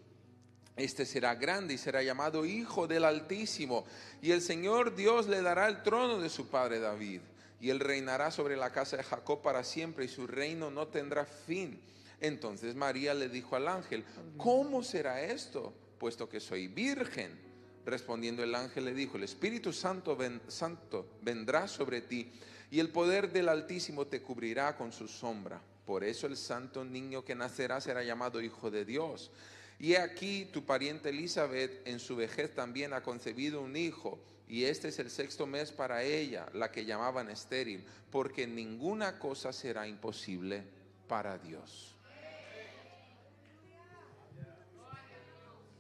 Este 0.76 1.06
será 1.06 1.36
grande 1.36 1.76
y 1.76 1.78
será 1.78 2.04
llamado 2.04 2.46
Hijo 2.46 2.88
del 2.88 3.06
Altísimo, 3.06 3.86
y 4.22 4.32
el 4.32 4.42
Señor 4.42 4.96
Dios 4.96 5.28
le 5.28 5.42
dará 5.42 5.68
el 5.68 5.84
trono 5.84 6.20
de 6.20 6.30
su 6.30 6.48
padre 6.50 6.80
David, 6.80 7.22
y 7.62 7.70
él 7.70 7.80
reinará 7.80 8.32
sobre 8.32 8.58
la 8.58 8.72
casa 8.72 8.98
de 8.98 9.04
Jacob 9.04 9.42
para 9.42 9.64
siempre, 9.64 10.06
y 10.06 10.10
su 10.10 10.28
reino 10.28 10.70
no 10.70 10.88
tendrá 10.88 11.26
fin. 11.26 11.80
Entonces 12.26 12.76
María 12.76 13.14
le 13.14 13.30
dijo 13.30 13.56
al 13.56 13.68
ángel, 13.68 14.04
¿cómo 14.38 14.84
será 14.84 15.22
esto? 15.22 15.74
Puesto 16.00 16.28
que 16.28 16.40
soy 16.40 16.68
virgen. 16.68 17.40
Respondiendo 17.86 18.44
el 18.44 18.56
ángel 18.56 18.86
le 18.86 18.94
dijo, 18.94 19.18
el 19.18 19.24
Espíritu 19.24 19.72
Santo, 19.72 20.18
Santo 20.48 21.08
vendrá 21.22 21.68
sobre 21.68 22.02
ti 22.02 22.32
y 22.72 22.80
el 22.80 22.90
poder 22.90 23.32
del 23.32 23.50
Altísimo 23.50 24.08
te 24.08 24.22
cubrirá 24.22 24.76
con 24.76 24.92
su 24.92 25.08
sombra. 25.08 25.62
Por 25.86 26.04
eso 26.04 26.26
el 26.26 26.36
santo 26.36 26.84
niño 26.84 27.24
que 27.24 27.36
nacerá 27.36 27.80
será 27.80 28.04
llamado 28.04 28.42
Hijo 28.42 28.72
de 28.72 28.86
Dios. 28.86 29.30
Y 29.78 29.94
he 29.94 30.00
aquí 30.00 30.50
tu 30.52 30.66
pariente 30.66 31.10
Elizabeth 31.10 31.88
en 31.88 32.00
su 32.00 32.16
vejez 32.16 32.56
también 32.56 32.94
ha 32.94 33.04
concebido 33.04 33.62
un 33.62 33.76
hijo. 33.76 34.20
Y 34.48 34.64
este 34.64 34.88
es 34.88 34.98
el 34.98 35.12
sexto 35.12 35.46
mes 35.46 35.72
para 35.72 36.04
ella, 36.04 36.48
la 36.54 36.72
que 36.72 36.86
llamaban 36.86 37.30
estéril, 37.30 37.86
porque 38.12 38.48
ninguna 38.48 39.20
cosa 39.20 39.54
será 39.54 39.88
imposible 39.88 40.64
para 41.08 41.38
Dios. 41.38 41.95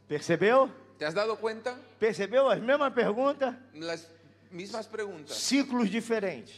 Percebeu? 0.07 0.69
¿Te 0.97 1.05
has 1.05 1.13
dado 1.13 1.35
cuenta? 1.37 1.75
Percebeu 1.99 2.49
as 2.49 2.61
mesmas 2.61 2.93
perguntas? 2.93 3.55
Las 3.73 4.07
mismas 4.51 4.87
preguntas 4.87 5.35
Ciclos 5.37 5.89
diferentes. 5.91 6.53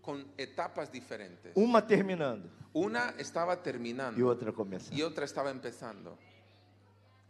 con 0.00 0.24
etapas 0.36 0.90
diferentes. 0.92 1.52
Uma 1.54 1.80
terminando 1.86 2.48
Una 2.72 3.14
estaba 3.18 3.54
e 3.54 3.56
terminando 3.58 4.18
outra 4.26 4.52
começando. 4.52 4.96
y 4.96 5.02
otra 5.02 5.24
estaba 5.24 5.50
empezando. 5.50 6.18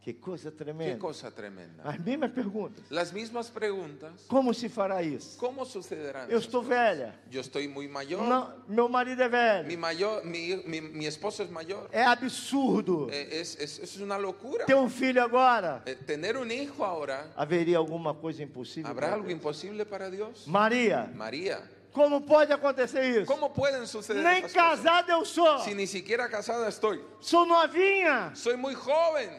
Que 0.04 0.12
coisa 0.12 0.50
tremenda. 0.50 0.98
cosa 0.98 1.30
tremenda. 1.30 1.82
As 1.82 1.98
mesmas 1.98 2.30
perguntas. 2.32 2.84
Las 2.90 3.10
mismas 3.10 3.48
preguntas. 3.50 4.26
Como 4.28 4.52
se 4.52 4.68
fará 4.68 5.02
isso? 5.02 5.38
¿Cómo 5.38 5.64
sucederán? 5.64 6.30
Eu 6.30 6.38
estou 6.38 6.62
cosas? 6.62 6.76
velha. 6.76 7.14
Yo 7.30 7.40
estoy 7.40 7.66
muy 7.68 7.88
mayor. 7.88 8.22
Não, 8.22 8.52
meu 8.68 8.86
marido 8.86 9.22
é 9.22 9.28
velho. 9.30 9.66
Mi, 9.66 9.78
mayor 9.78 10.22
mi, 10.22 10.56
mi- 10.66 10.82
mi 10.82 11.06
esposo 11.06 11.42
es 11.42 11.50
mayor. 11.50 11.88
É 11.90 12.04
absurdo. 12.04 13.08
Eh, 13.10 13.40
Es, 13.40 13.56
es- 13.58 13.78
es 13.78 13.96
una 13.96 14.18
locura. 14.18 14.66
Ter 14.66 14.76
um 14.76 14.90
filho 14.90 15.22
agora. 15.22 15.82
Eh, 15.86 15.94
Tener 15.94 16.36
un 16.36 16.50
hijo 16.50 16.84
ahora, 16.84 17.32
Haveria 17.34 17.78
alguma 17.78 18.12
coisa 18.12 18.42
impossível? 18.42 18.90
¿habrá 18.90 19.10
algo 19.14 19.26
Deus? 19.28 19.32
imposible 19.38 19.86
para 19.86 20.10
Dios? 20.10 20.46
Maria, 20.46 21.10
María, 21.14 21.62
como 21.94 22.20
pode 22.26 22.52
acontecer 22.52 23.02
isso? 23.22 23.24
¿cómo 23.32 23.54
pueden 23.54 23.86
suceder 23.86 24.22
Nem 24.22 24.42
casada 24.52 25.12
eu 25.14 25.24
sou. 25.24 25.60
Si 25.60 25.74
ni 25.74 25.86
siquiera 25.86 26.28
casada 26.28 26.68
estoy. 26.68 27.00
Sou 27.20 27.46
novinha, 27.46 28.32
Soy 28.34 28.56
muy 28.58 28.74
joven, 28.74 29.30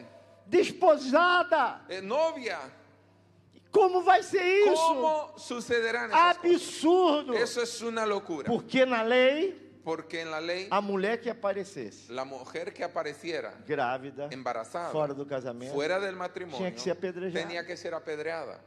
desposada. 0.46 1.84
eh, 1.88 2.00
novia. 2.00 2.58
Como 3.70 4.02
vai 4.02 4.22
ser 4.22 4.42
isso? 4.64 4.74
¿Cómo 4.74 5.34
sucederán 5.38 6.10
esas 6.10 6.38
cosas? 6.38 6.54
Absurdo. 6.54 7.34
Eso 7.34 7.60
es 7.62 7.82
una 7.82 8.06
locura. 8.06 8.46
Porque 8.48 8.86
na 8.86 9.02
lei, 9.04 9.64
Porque 9.84 10.20
en 10.22 10.30
la 10.32 10.40
lei, 10.40 10.66
a 10.70 10.80
mulher 10.80 11.20
que 11.20 11.30
aparecesse 11.30 12.10
la 12.10 12.24
mujer 12.24 12.72
que 12.72 12.82
apareciera 12.82 13.54
grávida, 13.66 14.28
embarazada, 14.32 14.90
fora 14.90 15.14
do 15.14 15.24
casamento, 15.26 15.72
fuera 15.74 16.00
del 16.00 16.16
matrimonio, 16.16 16.58
Tenía 16.58 16.72
que 16.74 16.80
ser 16.80 16.92
apedrejada. 16.92 17.40
tenía 17.46 17.64
que 17.66 17.76
ser 17.76 17.94
apedreada. 17.94 18.60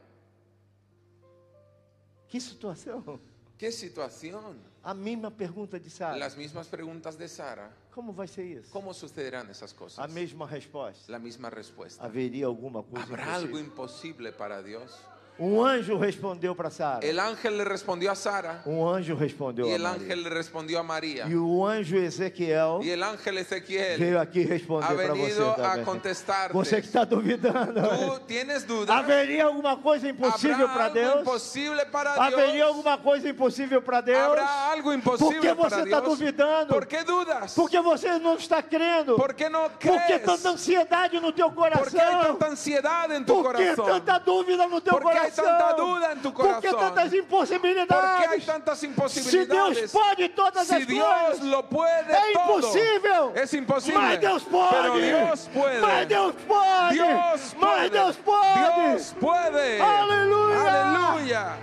que 2.28 2.40
situação? 2.40 3.20
¿Qué 3.60 3.70
situación? 3.70 4.56
A 4.82 4.94
mesma 4.94 5.30
pergunta 5.30 5.78
de 5.78 5.90
Sara. 5.90 6.16
Las 6.16 6.34
mismas 6.34 6.66
preguntas 6.66 7.18
de 7.18 7.28
Sara. 7.28 7.70
Como 7.94 8.10
vai 8.10 8.26
ser 8.26 8.46
isso? 8.46 8.70
¿Cómo 8.72 8.94
sucederán 8.94 9.50
esas 9.50 9.74
cosas? 9.74 9.98
A 9.98 10.08
mesma 10.08 10.46
resposta. 10.46 11.12
La 11.12 11.18
misma 11.18 11.50
respuesta. 11.50 12.02
Haveria 12.02 12.46
alguma 12.46 12.82
coisa 12.82 13.04
¿Habrá 13.06 13.34
algo 13.34 13.58
impossível? 13.58 14.32
para 14.32 14.62
Dios? 14.62 14.98
Um 15.42 15.64
anjo 15.64 15.96
respondeu 15.96 16.54
para 16.54 16.68
Sara. 16.70 17.00
El 17.02 17.18
ángel 17.18 17.56
le 17.56 17.64
respondió 17.64 18.12
a 18.12 18.14
Sara 18.14 18.60
Um 18.66 18.86
anjo 18.86 19.14
respondeu 19.14 19.66
y 19.66 19.72
a 19.72 19.76
el 19.76 19.82
Maria. 19.82 19.96
ángel 20.04 20.22
le 20.22 20.28
respondió 20.28 20.78
a 20.78 20.82
María. 20.82 21.26
E 21.26 21.34
o 21.34 21.66
anjo 21.66 21.96
Ezequiel 21.96 22.82
Y 22.82 22.90
el 22.90 23.02
ángel 23.02 23.38
Ezequiel 23.38 23.98
veio 23.98 24.20
aqui 24.20 24.42
responder 24.44 24.94
para 24.94 25.14
você 25.14 25.22
venido 25.22 25.50
a 25.50 25.54
também. 25.54 25.84
contestarte. 25.86 26.52
Você 26.52 26.82
que 26.82 26.86
está 26.88 27.04
duvidando. 27.06 27.80
¿Tú 27.80 28.20
tienes 28.26 28.66
dudas? 28.66 28.94
Haveria 28.94 29.44
alguma 29.46 29.78
coisa 29.80 30.06
impossível 30.10 30.56
¿Habrá 30.68 30.74
para 30.74 30.88
Deus? 30.90 31.20
imposible 31.22 31.86
para 31.86 32.14
Haveria 32.22 32.52
Dios? 32.52 32.68
alguma 32.68 32.98
coisa 32.98 33.28
impossível 33.30 33.82
para 33.82 34.02
Deus? 34.02 34.18
¿Habrá 34.20 34.70
algo 34.72 34.92
imposible 34.92 35.36
Por 35.36 35.40
que 35.40 35.54
você 35.54 35.70
para 35.70 35.84
está 35.84 36.00
duvidando? 36.00 36.74
¿Por 36.74 36.86
qué 36.86 37.02
dudas? 37.02 37.54
Porque 37.54 37.80
você 37.80 38.18
não 38.18 38.34
está 38.36 38.62
crendo. 38.62 39.16
¿Por 39.16 39.34
qué 39.34 39.48
no 39.48 39.70
Por 39.70 39.78
que 39.78 39.88
crees? 40.18 40.22
tanta 40.22 40.50
ansiedade 40.50 41.18
no 41.18 41.32
teu 41.32 41.50
¿Por 41.50 41.70
qué 41.90 41.98
hay 41.98 42.10
coração? 42.10 42.32
tanta 42.36 42.46
ansiedad 42.48 43.10
en 43.10 43.24
tu 43.24 43.42
Por 43.42 43.54
que 43.56 43.74
tanta 43.74 44.18
dúvida 44.18 44.66
no 44.66 44.82
teu 44.82 44.92
Por 44.98 45.10
que 45.10 45.29
hay 45.30 45.46
tanta 45.46 45.72
duda 45.74 46.12
en 46.12 46.22
tu 46.22 46.32
Por 46.32 46.60
que 46.60 46.70
tantas 46.70 47.04
¿Por 47.04 47.08
qué 47.08 47.14
hay 47.14 47.18
impossibilidades? 47.18 48.46
tantas 48.46 48.78
Se 48.78 48.86
imposibilidades? 48.86 49.76
Deus 49.76 49.90
pode 49.92 50.28
todas 50.30 50.66
Si 50.66 50.74
as 50.74 50.86
Dios 50.86 51.06
coisas, 51.06 51.44
lo 51.44 51.62
puede 51.68 52.12
é 52.12 52.32
impossível. 52.32 53.32
es 53.34 53.54
imposible. 53.54 53.98
Mas 54.00 54.20
Deus 54.20 54.42
pode. 54.44 54.70
Pero 54.70 54.94
Dios 54.94 55.48
puede. 55.52 55.80
Mas 55.80 56.08
Deus 56.08 56.34
pode. 56.46 56.94
Dios 56.94 57.54
Mas. 57.58 57.90
Deus 57.90 58.16
pode. 58.16 58.58
Dios 58.58 59.14
puede. 59.20 59.80
Aleluya. 59.80 60.82
Aleluya. 60.82 61.56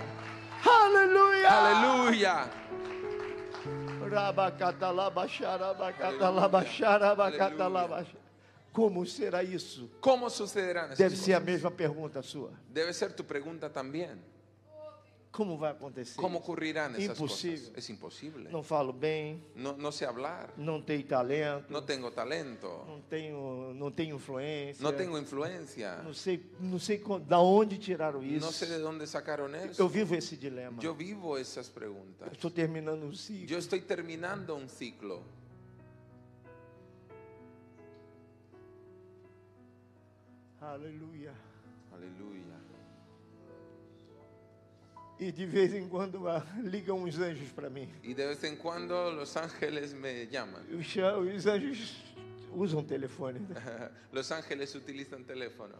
Aleluia. 0.64 1.48
Aleluya. 1.48 2.48
Como 8.72 9.04
será 9.06 9.42
isso? 9.42 9.90
¿Cómo 10.00 10.28
sucederán 10.30 10.86
esas 10.92 10.98
Deve 10.98 11.16
ser 11.16 11.34
a 11.34 11.38
cosas? 11.40 11.52
mesma 11.52 11.70
pergunta 11.70 12.22
sua. 12.22 12.50
Debe 12.72 12.92
ser 12.92 13.12
tu 13.14 13.24
pregunta 13.24 13.72
también. 13.72 14.20
Como 15.30 15.58
vai 15.58 15.70
acontecer? 15.72 16.16
¿Cómo 16.16 16.38
ocurrirán 16.38 16.96
esas 16.96 17.16
Imposible. 17.18 17.58
cosas? 17.68 17.78
Es 17.78 17.90
imposible. 17.90 18.50
Não 18.50 18.62
falo 18.62 18.92
bem, 18.94 19.40
No, 19.54 19.76
no 19.76 19.92
sé 19.92 20.06
hablar. 20.06 20.52
não 20.56 20.80
tenho 20.82 21.04
talento, 21.06 21.70
No 21.70 21.82
tengo 21.82 22.10
talento. 22.10 22.66
não 22.86 23.02
tenho, 23.02 23.72
não 23.74 23.90
tenho 23.92 24.16
influência. 24.16 24.82
No 24.82 24.92
tengo 24.92 25.18
influencia. 25.18 25.96
Não 26.02 26.14
sei, 26.14 26.42
não 26.58 26.78
sei 26.78 27.00
da 27.26 27.38
onde 27.40 27.78
tiraram 27.78 28.22
isso. 28.22 28.46
No 28.46 28.52
sé 28.52 28.66
de 28.66 28.78
dónde 28.78 29.06
sacaron 29.06 29.54
Eu 29.54 29.70
eso. 29.70 29.88
vivo 29.88 30.14
esse 30.16 30.36
dilema. 30.36 30.82
Yo 30.82 30.94
vivo 30.94 31.36
esas 31.36 31.68
preguntas. 31.68 32.32
Estou 32.32 32.50
terminando 32.50 33.04
um 33.04 33.14
ciclo. 33.14 33.46
Yo 33.46 33.58
estoy 33.58 33.82
terminando 33.82 34.56
un 34.56 34.68
ciclo. 34.68 35.22
Aleluia. 40.60 41.32
Aleluya. 41.92 42.58
E 45.20 45.32
de 45.32 45.46
vez 45.46 45.74
em 45.74 45.88
quando 45.88 46.28
ah, 46.28 46.46
ligam 46.62 47.02
uns 47.02 47.18
anjos 47.18 47.50
para 47.50 47.68
mim. 47.68 47.88
Y 48.02 48.14
de 48.14 48.26
vez 48.26 48.44
en 48.44 48.56
cuando 48.56 49.10
los 49.12 49.36
ángeles 49.36 49.92
me 49.92 50.26
llaman. 50.26 50.64
Os 50.72 50.96
Os 51.36 51.46
anjos 51.46 52.08
usam 52.52 52.84
telefone 52.84 53.40
né? 53.40 53.90
Los 54.12 54.30
ángeles 54.32 54.74
utilizan 54.74 55.24
teléfono 55.24 55.76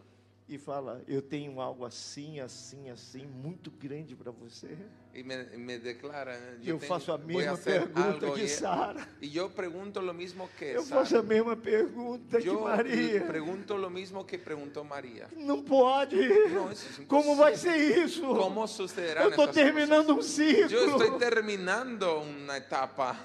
e 0.48 0.56
fala: 0.58 1.02
Eu 1.06 1.20
tenho 1.20 1.60
algo 1.60 1.84
assim, 1.84 2.40
assim, 2.40 2.88
assim, 2.90 3.26
muito 3.26 3.70
grande 3.70 4.14
para 4.14 4.30
você. 4.30 4.76
y 5.14 5.22
me, 5.22 5.36
me 5.56 5.78
declaran. 5.78 6.38
Eu 6.64 6.78
tengo- 6.78 6.86
faço 6.86 7.10
a 7.12 7.18
mesma 7.18 7.56
pergunta 7.56 8.30
que 8.32 8.42
y, 8.44 8.48
Sara. 8.48 9.08
y 9.20 9.28
yo 9.30 9.50
pregunto 9.50 10.00
lo 10.00 10.14
mismo 10.14 10.48
que 10.56 10.66
Eu 10.66 10.82
Sara. 10.82 11.00
faço 11.02 11.18
a 11.18 11.22
mesma 11.22 11.56
pergunta 11.56 12.38
que 12.40 12.50
Maria. 12.50 13.26
pregunto 13.26 13.76
lo 13.76 13.90
mismo 13.90 14.24
que 14.24 14.38
preguntó 14.38 14.84
María. 14.84 15.28
Não 15.36 15.62
pode. 15.62 16.16
Eso 16.20 17.00
es 17.00 17.06
Como 17.08 17.34
vai 17.36 17.56
ser 17.56 17.76
isso? 18.04 18.22
¿Cómo 18.22 18.66
sucederán 18.68 19.24
Eu 19.24 19.30
estou 19.30 19.48
terminando 19.48 20.12
um 20.12 20.16
cosas? 20.16 20.30
ciclo. 20.32 20.68
Yo 20.68 20.96
estoy 20.96 21.18
terminando 21.18 22.20
una 22.20 22.56
etapa. 22.58 23.16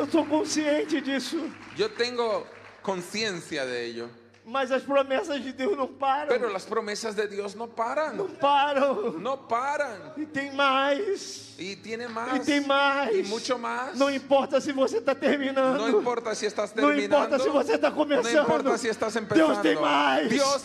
Eu 0.00 0.04
estou 0.06 0.24
consciente 0.24 0.98
disso. 1.02 1.36
Yo 1.76 1.90
tengo 1.90 2.46
conciencia 2.82 3.66
de 3.66 3.76
ello. 3.84 4.08
Mas 4.46 4.72
as 4.72 4.82
promessas 4.82 5.40
de 5.44 5.52
Deus 5.52 5.76
não 5.76 5.86
param. 5.86 6.26
Pero 6.28 6.48
las 6.50 6.64
promesas 6.64 7.14
de 7.14 7.28
Dios 7.28 7.54
no 7.54 7.66
Não 7.66 7.68
paran. 7.68 8.16
param. 8.40 9.12
No 9.20 9.36
paran. 9.36 10.14
E 10.16 10.24
tem 10.26 10.50
mais. 10.52 11.54
Y 11.58 11.76
tiene 11.76 12.04
E 12.04 12.08
más. 12.08 12.44
tem 12.46 12.60
mais. 12.62 13.14
Y 13.14 13.22
mucho 13.28 13.58
más. 13.58 13.94
Não 13.96 14.10
importa 14.10 14.58
se 14.60 14.72
você 14.72 14.96
está 14.96 15.14
terminando. 15.14 15.78
No 15.78 16.00
importa 16.00 16.34
si 16.34 16.46
estás 16.46 16.74
Não 16.74 16.88
terminando. 16.88 17.12
importa 17.26 17.38
se 17.38 17.48
você 17.50 17.74
está 17.74 17.90
No 17.90 17.96
começando. 17.96 18.42
importa 18.42 18.78
si 18.78 18.88
estás 18.88 19.14
empezando. 19.16 19.46
Deus 19.48 19.58
tem 19.58 19.76
mais. 19.76 20.28
Deus 20.30 20.62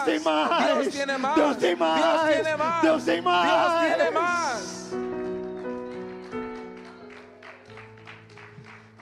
tem 0.00 0.18
mais. 0.20 0.64
Dios 0.72 0.88
tiene 0.94 1.18
más. 1.18 1.36
Deus 1.36 1.56
tem 1.58 1.76
mais. 1.76 2.04
Dios 2.04 2.32
tiene 2.32 2.56
más. 2.56 2.82
Deus 2.82 3.04
tem 3.04 3.20
mais. 3.20 3.50
Dios 3.52 3.96
tiene 3.96 4.10
más. 4.10 4.47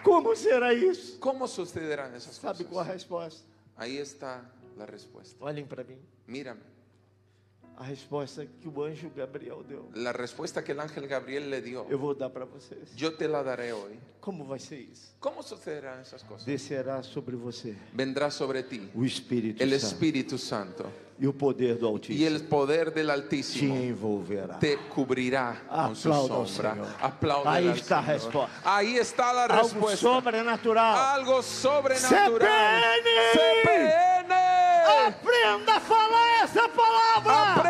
Como 0.06 0.36
será 0.36 0.72
isso? 0.72 1.18
¿Cómo 1.18 1.48
sucederán 1.48 2.14
esas 2.14 2.36
Sabe 2.36 2.64
qual 2.64 2.86
a 2.86 2.92
resposta? 2.92 3.42
Ahí 3.76 3.98
está 3.98 4.48
la 4.76 4.86
respuesta. 4.86 5.44
Olhem 5.44 5.66
para 5.66 5.82
mim. 5.82 5.98
Mírame. 6.28 6.75
A 7.78 7.84
resposta 7.84 8.46
que 8.46 8.66
o 8.68 8.84
anjo 8.84 9.10
Gabriel 9.14 9.62
deu. 9.68 9.90
La 9.94 10.10
respuesta 10.12 10.64
que 10.64 10.72
el 10.72 10.80
ángel 10.80 11.06
Gabriel 11.06 11.50
le 11.50 11.60
dio, 11.60 11.86
Eu 11.90 11.98
vou 11.98 12.14
dar 12.14 12.30
para 12.30 12.46
vocês. 12.46 12.94
yo 12.96 13.12
te 13.14 13.28
la 13.28 13.42
daré 13.42 13.72
hoy. 13.72 13.98
Como 14.20 14.44
vai 14.46 14.58
ser 14.58 14.80
isso? 14.80 15.14
¿Cómo 15.20 15.42
sucederán 15.42 16.00
esas 16.00 16.22
cosas? 16.22 16.46
Descerá 16.46 17.02
sobre 17.02 17.36
você 17.36 17.76
Vendrá 17.92 18.30
sobre 18.30 18.62
ti 18.62 18.90
o 18.94 19.04
Espírito 19.04 19.62
el 19.62 19.70
Santo 19.78 19.86
Espíritu 19.86 20.38
Santo 20.38 20.86
e 21.18 21.26
o 21.26 21.32
poder 21.32 21.76
do 21.78 21.86
Altíssimo 21.88 22.26
el 22.26 22.42
poder 22.48 22.92
del 22.92 23.06
te 23.06 23.12
Altísimo 23.12 23.74
envolverá. 23.76 24.58
te 24.58 24.76
cubrirá 24.94 25.62
con 25.68 25.94
su 25.94 26.08
Aplauda 26.12 26.40
al 26.40 26.48
sombra. 26.48 27.52
Ahí 27.52 27.68
al 27.68 27.76
está 27.76 28.00
la 28.00 28.02
Señor. 28.02 28.16
respuesta. 28.22 28.60
Ahí 28.64 28.96
está 28.96 29.32
la 29.32 29.44
Algo 29.44 29.62
respuesta. 29.62 29.96
sobrenatural. 29.96 30.96
Algo 31.20 31.42
sobrenatural. 31.42 32.82
CPN. 33.32 33.62
CPN. 33.62 34.32
Aprenda 35.06 35.76
a 35.76 35.80
falar 35.80 36.44
essa 36.44 36.68
palavra. 36.68 37.52
Aprenda 37.54 37.65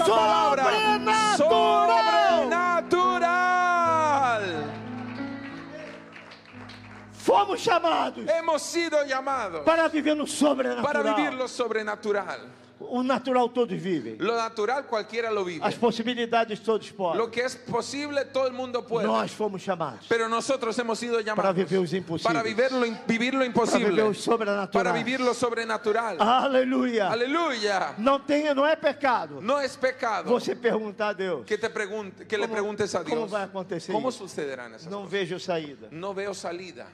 a 0.00 0.04
hablar 0.04 0.62
esa 0.62 0.68
palabra. 0.68 1.36
Sobrenatural. 1.36 2.44
Sobrenatural. 3.36 4.64
Fomos 7.12 7.62
chamados 7.62 8.18
Hemos 8.28 8.60
sido 8.62 9.02
llamados 9.06 9.62
para 9.62 9.88
viver 9.88 10.14
no 10.16 10.26
sobrenatural. 10.26 10.84
para 10.84 11.02
vivir 11.14 11.32
lo 11.32 11.48
sobrenatural. 11.48 12.40
O 12.90 13.02
natural 13.02 13.48
todos 13.50 13.80
vivem. 13.80 14.16
Lo 14.18 14.36
natural 14.36 14.86
cualquiera 14.86 15.30
lo 15.30 15.44
vive. 15.44 15.64
As 15.64 15.74
possibilidades 15.74 16.60
todos 16.60 16.90
podem. 16.92 17.18
Lo 17.18 17.30
que 17.30 17.40
es 17.42 17.56
posible 17.56 18.24
todo 18.26 18.46
el 18.46 18.52
mundo 18.52 18.86
puede. 18.86 19.06
Nós 19.06 19.32
fomos 19.32 19.62
chamados 19.62 20.06
Pero 20.08 20.28
nosotros 20.28 20.78
hemos 20.78 20.98
sido 20.98 21.14
para 21.14 21.24
llamados 21.24 21.54
viver 21.56 21.78
os 21.78 21.92
impossíveis. 21.92 22.22
para 22.22 22.42
vivir 22.42 22.70
lo, 22.72 22.86
vivir 23.06 23.32
lo 23.34 23.40
para 23.40 23.46
imposible, 23.46 23.90
viver 23.90 24.04
o 24.04 24.14
sobrenatural. 24.14 24.70
para 24.84 24.92
vivir 24.92 25.20
lo 25.20 25.34
sobrenatural. 25.34 26.16
Aleluia. 26.20 27.08
Aleluya. 27.10 27.94
Não 27.98 28.20
tem, 28.20 28.52
não 28.54 28.66
é 28.66 28.76
pecado. 28.76 29.40
No 29.40 29.60
es 29.60 29.76
pecado 29.76 30.28
Você 30.30 30.54
perguntar 30.54 31.08
a 31.08 31.12
Deus. 31.12 31.44
que 31.46 31.56
te 31.58 31.68
pregunte, 31.70 32.26
que 32.26 32.36
le 32.36 32.44
¿Cómo- 32.46 32.54
preguntes 32.54 32.94
a 32.94 33.02
cómo 33.04 33.16
Dios 33.16 33.32
va 33.32 33.40
a 33.40 33.44
acontecer 33.44 33.92
cómo 33.92 34.08
eso? 34.10 34.18
sucederán 34.26 34.74
esas 34.74 34.86
Não 34.90 35.02
cosas. 35.04 35.10
vejo 35.12 35.38
saída. 35.40 35.88
No 35.90 36.12
veo 36.14 36.34
salida. 36.34 36.86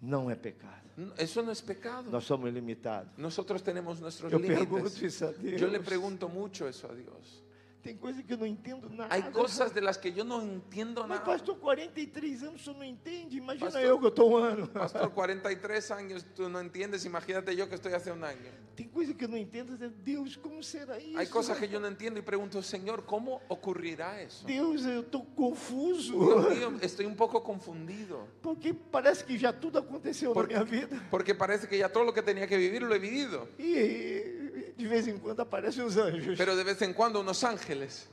Não 0.00 0.30
é 0.30 0.34
pecado. 0.34 0.85
No, 0.96 1.12
Eso 1.18 1.42
no 1.42 1.52
es 1.52 1.60
pecado. 1.60 2.10
Nós 2.10 2.24
somos 2.24 2.52
limitados. 2.52 3.08
Nosotros 3.18 3.62
tenemos 3.62 4.00
nuestros 4.00 4.32
límites. 4.32 5.20
Yo 5.58 5.68
le 5.68 5.80
pregunto 5.80 6.28
mucho 6.28 6.66
eso 6.66 6.90
a 6.90 6.94
Dios. 6.94 7.45
Tem 7.86 7.96
coisa 7.96 8.20
que 8.20 8.32
eu 8.32 8.36
não 8.36 8.46
entendo 8.46 8.88
nada. 8.90 9.14
Hay 9.14 9.22
cosas 9.30 9.72
de 9.72 9.80
las 9.80 9.96
que 9.96 10.10
yo 10.12 10.24
no 10.24 10.42
entiendo 10.42 11.02
Mas 11.02 11.20
nada. 11.20 11.24
pastor, 11.24 11.56
43 11.56 12.42
anos, 12.42 12.64
senhor 12.64 12.76
não 12.76 12.84
entende? 12.84 13.36
Imagina 13.36 13.66
Pastor- 13.66 13.82
eu 13.82 13.96
que 14.00 14.06
eu 14.06 14.08
estou 14.08 14.32
um 14.32 14.36
ano. 14.36 14.66
Pastor, 14.66 15.08
43 15.10 15.90
años, 15.92 16.26
tú 16.34 16.48
no 16.48 16.60
entiendes, 16.60 17.04
imagínate 17.04 17.54
yo 17.54 17.68
que 17.68 17.76
estoy 17.76 17.92
hace 17.92 18.10
un 18.10 18.24
año. 18.24 18.50
Tem 18.74 18.88
coisa 18.88 19.14
que 19.14 19.24
eu 19.24 19.28
não 19.28 19.38
entendo. 19.38 19.78
Deus, 20.04 20.36
como 20.36 20.62
será 20.64 20.98
isso? 20.98 21.16
Hay 21.16 21.28
cosas 21.28 21.56
que 21.58 21.68
yo 21.68 21.78
no 21.78 21.86
entiendo 21.86 22.18
y 22.18 22.22
pregunto, 22.22 22.60
Señor, 22.60 23.04
¿cómo 23.06 23.40
ocurrirá 23.48 24.20
eso? 24.20 24.44
Deus, 24.46 24.84
eu 24.84 25.00
estou 25.02 25.24
confuso. 25.24 26.12
Dios 26.12 26.58
mío, 26.58 26.78
estoy 26.82 27.06
un 27.06 27.14
poco 27.14 27.42
confundido. 27.42 28.26
Porque 28.42 28.74
parece 28.74 29.24
que 29.24 29.38
já 29.38 29.52
tudo 29.52 29.78
aconteceu 29.78 30.34
na 30.34 30.42
minha 30.42 30.64
vida. 30.64 31.00
Porque 31.10 31.34
parece 31.34 31.68
que 31.68 31.78
ya 31.78 31.88
todo 31.88 32.04
lo 32.04 32.12
que 32.12 32.20
tenía 32.22 32.46
que 32.48 32.56
vivir 32.58 32.82
lo 32.82 32.94
he 32.94 32.98
vivido. 32.98 33.48
E 33.58 34.35
de 34.76 34.86
vez 34.86 35.06
em 35.08 35.18
quando 35.18 35.40
aparecem 35.40 35.82
os 35.84 35.96
anjos. 35.96 36.36
Pero 36.36 36.54
de 36.56 36.64
vez 36.64 36.80
en 36.82 36.92
cuando 36.92 37.20
unos 37.20 37.42
ángeles. 37.44 38.08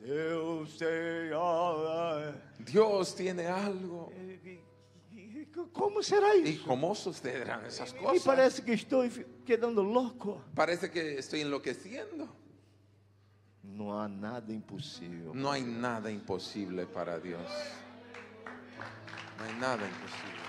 Deus 0.00 0.76
tem 0.76 1.32
a- 1.34 2.32
Dios 2.58 3.14
tiene 3.14 3.46
algo. 3.46 4.12
E- 4.14 4.40
e- 4.44 4.64
Como 5.72 6.02
será 6.02 6.34
¿Y 6.34 6.58
cómo 6.58 6.94
sucederán 6.96 7.64
esas 7.64 7.92
cosas? 7.94 8.22
parece 8.24 8.62
que 8.64 8.72
estou 8.74 9.04
quedando 9.46 9.82
louco. 9.84 10.42
Parece 10.54 10.90
que 10.90 11.16
estoy 11.18 11.42
enloqueciendo. 11.42 12.28
Não 13.62 13.92
há 13.98 14.08
nada 14.08 14.52
impossível. 14.52 15.32
No 15.32 15.50
hay 15.50 15.62
nada 15.62 16.10
imposible 16.10 16.86
para 16.86 17.18
Dios. 17.20 17.48
No 19.38 19.44
hay 19.44 19.54
nada 19.60 19.86
imposible. 19.86 20.43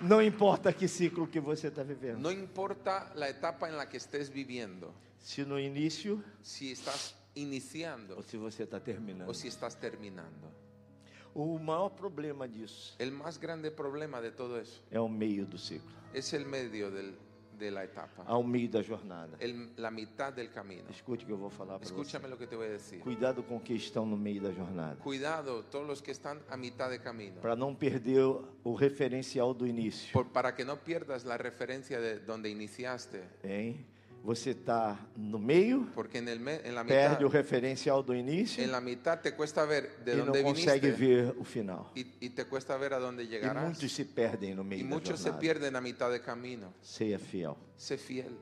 Não 0.00 0.22
importa 0.22 0.72
que 0.72 0.88
ciclo 0.88 1.26
que 1.28 1.40
você 1.40 1.68
está 1.68 1.82
vivendo. 1.82 2.20
No 2.20 2.30
importa 2.30 3.12
la 3.14 3.28
etapa 3.28 3.68
en 3.68 3.76
la 3.76 3.86
que 3.88 3.96
estés 3.98 4.30
viviendo, 4.30 4.92
Se 5.18 5.44
no 5.44 5.58
início 5.58 6.22
si 6.42 6.72
estás 6.72 7.14
iniciando 7.34 8.16
ou 8.16 8.22
se 8.22 8.36
você 8.38 8.62
está 8.64 8.80
terminando. 8.80 9.28
o 9.30 9.34
si 9.34 9.48
estás 9.48 9.74
terminando. 9.78 10.48
O 11.34 11.58
maior 11.58 11.90
problema 11.90 12.48
disso 12.48 12.96
El 12.98 13.12
más 13.12 13.38
grande 13.38 13.70
problema 13.70 14.20
de 14.20 14.32
todo 14.32 14.58
eso 14.58 14.82
é 14.90 14.98
o 14.98 15.08
meio 15.08 15.46
do 15.46 15.58
ciclo, 15.58 15.90
es 16.14 16.32
el 16.32 16.44
medio 16.46 16.90
del- 16.90 17.14
de 17.60 17.70
la 17.70 17.84
etapa, 17.84 18.24
ao 18.26 18.42
meio 18.42 18.68
da 18.70 18.82
jornada. 18.82 19.36
el- 19.38 19.68
la 19.76 19.90
mitad 19.90 20.32
del 20.32 20.50
camino. 20.50 20.88
Escute 20.90 21.24
o 21.24 21.26
que 21.26 21.32
eu 21.32 21.36
vou 21.36 21.50
falar 21.50 21.78
para 21.78 21.86
você. 21.86 21.92
Escúchame 21.92 22.26
lo 22.28 22.38
que 22.38 22.46
te 22.46 22.56
voy 22.56 22.66
a 22.66 22.70
decir. 22.70 23.00
Cuidado 23.00 23.42
com 23.44 23.60
que 23.60 23.74
estão 23.74 24.06
no 24.06 24.16
meio 24.16 24.40
da 24.42 24.50
jornada, 24.52 24.96
Cuidado 25.02 25.62
todos 25.70 25.86
los 25.86 26.00
que 26.02 26.10
están 26.10 26.40
a 26.48 26.56
mitad 26.56 26.90
de 26.90 26.98
camino, 26.98 27.40
para 27.42 27.54
não 27.54 27.74
perder 27.74 28.24
o 28.64 28.74
referencial 28.74 29.52
do 29.54 29.66
início. 29.66 30.10
por- 30.12 30.32
para 30.32 30.52
que 30.54 30.64
no 30.64 30.78
pierdas 30.78 31.24
la 31.24 31.36
referencia 31.36 32.00
de 32.00 32.18
donde 32.20 32.48
iniciaste, 32.48 33.22
Hein? 33.44 33.84
Você 34.22 34.50
está 34.50 34.98
no 35.16 35.38
meio, 35.38 35.88
porque 35.94 36.18
me- 36.40 36.60
mitad 36.84 36.96
perde 37.10 37.24
o 37.24 37.28
referencial 37.28 38.02
do 38.02 38.14
início 38.14 38.62
en 38.62 38.70
la 38.70 38.80
mitad 38.80 39.18
te 39.20 39.32
cuesta 39.34 39.64
ver 39.64 39.96
de 40.04 40.12
e 40.12 40.16
não 40.16 40.26
consegue 40.42 40.90
viniste 40.92 41.06
ver 41.06 41.34
o 41.38 41.44
final. 41.44 41.90
y, 41.94 42.06
y 42.20 42.30
te 42.30 42.44
cuesta 42.44 42.76
ver 42.76 42.92
a 42.92 42.98
dónde 42.98 43.24
E 43.24 43.28
muitos 43.80 43.92
se 43.92 44.04
perdem 44.04 44.54
no 44.54 44.62
meio 44.62 44.84
da 44.84 44.88
muchos 44.94 45.18
se 45.18 45.30
jornada. 45.30 45.40
pierden 45.40 45.74
a 45.76 45.80
mitad 45.80 46.10
de 46.10 46.20
camino. 46.20 46.72
Seja 46.82 47.18
fiel. 47.18 47.54
Sé 47.76 47.96
fiel. 47.96 48.36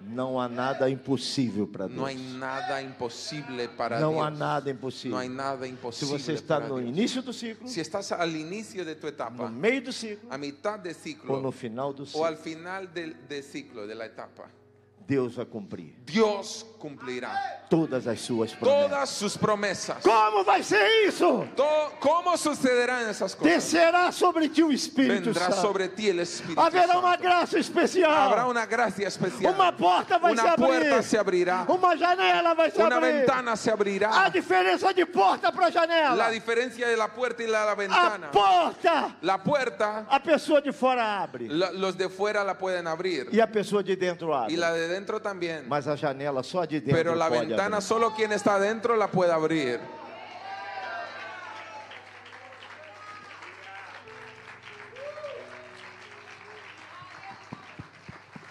Não 0.00 0.40
há 0.40 0.48
nada 0.48 0.88
impossível 0.88 1.66
para 1.66 1.86
Deus. 1.86 1.98
No 1.98 2.06
hay 2.06 2.16
nada 2.16 2.80
imposible 2.82 3.68
para 3.68 4.00
Não 4.00 4.12
Dios. 4.14 4.24
há 4.24 4.30
nada 4.30 4.70
impossível. 4.70 5.10
No 5.12 5.18
hay 5.18 5.28
nada 5.28 5.66
Se 5.66 5.72
imposible 5.72 6.18
você 6.18 6.32
está 6.32 6.58
no 6.58 6.78
Dios. 6.80 6.88
início 6.88 7.22
do 7.22 7.32
ciclo, 7.32 7.68
Si 7.68 7.80
estás 7.80 8.10
al 8.12 8.34
inicio 8.34 8.84
de 8.84 8.94
tu 8.94 9.06
no 9.06 9.08
etapa, 9.12 9.48
meio 9.50 9.82
do 9.82 9.92
ciclo 9.92 10.28
a 10.32 10.38
mitad 10.38 10.78
de 10.78 10.90
ou 10.90 11.40
no 11.40 11.52
ciclo 11.52 11.52
final 11.52 11.92
do 11.92 12.06
o 12.14 12.24
al 12.24 12.36
ciclo, 12.36 12.50
final 12.50 12.86
del 12.88 13.14
ciclo, 13.42 13.86
de 13.86 13.94
la 13.94 14.06
etapa, 14.06 14.48
Deus 15.10 15.34
vai 15.34 15.44
cumprir 15.44 15.92
Dios 16.06 16.64
cumplirá 16.78 17.66
todas 17.68 18.06
as 18.06 18.20
suas 18.20 18.52
promessas. 18.54 18.88
todas 18.90 19.08
sus 19.10 19.36
promesas. 19.36 20.02
Como 20.02 20.44
vai 20.44 20.62
ser 20.62 21.06
isso? 21.06 21.46
To- 21.56 21.92
¿Cómo 22.00 22.36
sucederán 22.38 23.08
esas 23.10 23.34
cosas? 23.34 23.52
Descerá 23.54 24.10
sobre 24.12 24.48
ti 24.48 24.62
o 24.62 24.70
Espírito 24.72 25.26
Vendrá 25.30 25.50
Santo. 25.50 25.60
sobre 25.60 25.88
ti 25.88 26.08
el 26.08 26.20
Espíritu 26.20 26.58
Haverá 26.60 26.98
uma 26.98 27.10
Santo. 27.12 27.22
graça 27.22 27.58
especial. 27.58 28.10
Habrá 28.12 28.46
una 28.46 28.64
gracia 28.66 29.08
especial. 29.08 29.52
Uma 29.52 29.72
porta 29.72 30.18
vai 30.18 30.34
se 30.34 30.40
Una 30.40 30.52
abrir. 30.52 30.66
puerta 30.66 31.02
se 31.02 31.18
abrirá. 31.18 31.64
Uma 31.68 31.96
janela 31.96 32.54
vai 32.54 32.70
se 32.70 32.80
Una 32.82 32.96
abrir. 32.96 33.12
ventana 33.12 33.56
se 33.56 33.70
A 33.70 33.74
abrirá. 33.74 34.28
diferença 34.30 34.92
de 34.94 35.04
porta 35.06 35.52
para 35.52 35.70
janela. 35.70 36.14
La 36.16 36.30
diferencia 36.30 36.88
de 36.88 36.96
la 36.96 37.08
puerta 37.08 37.42
y 37.42 37.46
la, 37.46 37.64
la 37.66 37.72
a 37.72 37.74
ventana. 37.74 38.30
porta, 38.30 39.16
La 39.22 39.36
puerta, 39.42 40.06
a 40.08 40.18
pessoa 40.22 40.60
de 40.62 40.72
fora 40.72 41.20
abre. 41.22 41.46
la- 41.48 41.72
los 41.72 41.96
de 41.96 42.08
fuera 42.08 42.42
la 42.42 42.56
pueden 42.56 42.86
abrir. 42.86 43.28
E 43.32 43.40
a 43.42 43.46
pessoa 43.50 43.82
de 43.82 43.96
dentro 43.96 44.34
abre. 44.34 44.52
Y 44.52 44.56
la 44.56 44.72
de 44.72 44.88
dentro 44.88 44.99
también. 45.06 45.68
Mas 45.68 45.86
a 45.86 45.96
janela 45.96 46.42
só 46.42 46.66
de 46.66 46.80
dentro 46.80 46.94
Pero 46.94 47.14
la 47.14 47.28
pode 47.28 47.46
ventana 47.46 47.76
abrir. 47.76 47.82
solo 47.82 48.14
quien 48.14 48.32
está 48.32 48.54
adentro 48.54 48.96
la 48.96 49.08
puede 49.08 49.32
abrir. 49.32 49.80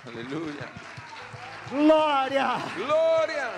Aleluya. 0.06 0.68
Glória! 1.72 2.58
Gloria. 2.76 3.50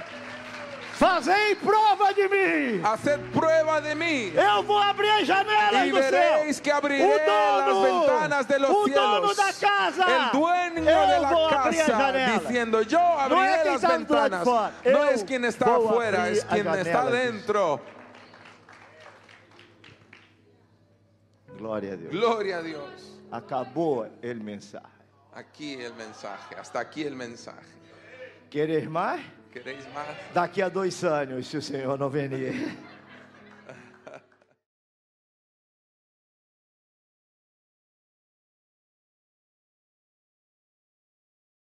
Fazei 1.01 1.55
prova 1.55 2.13
de 2.13 2.27
mim! 2.29 2.81
Haced 2.83 3.19
prueba 3.33 3.81
de 3.81 3.95
mí. 3.95 4.31
Eu 4.35 4.61
vou 4.61 4.77
abrir 4.77 5.09
as 5.09 5.25
janelas 5.25 5.87
Y 5.87 5.89
do 5.89 5.97
céu! 5.97 6.11
veréis 6.11 6.59
que 6.59 6.69
abriré 6.69 7.03
O 7.03 7.25
dono, 7.25 7.65
las 7.65 7.91
ventanas 7.91 8.45
de 8.47 8.59
los 8.59 8.69
o 8.69 8.83
cielos. 8.83 9.21
dono 9.21 9.33
da 9.33 9.51
casa, 9.51 10.05
el 10.05 10.31
dueño 10.31 10.87
eu 10.87 11.07
de 11.07 11.19
la 11.19 11.49
casa 11.49 12.11
diciendo 12.37 12.83
yo 12.83 12.99
abriré 12.99 13.63
quem 13.63 13.71
las 13.71 13.81
ventanas. 13.81 14.43
fora. 14.43 14.73
No 14.85 15.03
es 15.05 15.23
quien 15.23 15.43
está 15.43 15.75
afuera, 15.75 16.29
es 16.29 16.45
quien 16.45 16.67
está 16.67 17.09
dentro. 17.09 17.81
Glória 21.57 21.93
a 21.93 21.97
Deus. 21.97 22.11
Gloria 22.11 22.57
a 22.57 22.61
Dios. 22.61 23.19
Acabou 23.31 24.05
o 24.05 24.35
mensaje. 24.35 24.85
Aquí 25.33 25.81
el 25.81 25.95
mensaje, 25.95 26.55
hasta 26.59 26.79
aquí 26.79 27.01
el 27.01 27.15
mensaje. 27.15 27.65
¿Queréis 28.51 28.87
más? 28.87 29.19
Daqui 30.33 30.61
a 30.61 30.69
dois 30.69 31.03
anos, 31.03 31.47
se 31.47 31.57
o 31.57 31.61
Senhor 31.61 31.97
não 31.97 32.09
venir. 32.09 32.77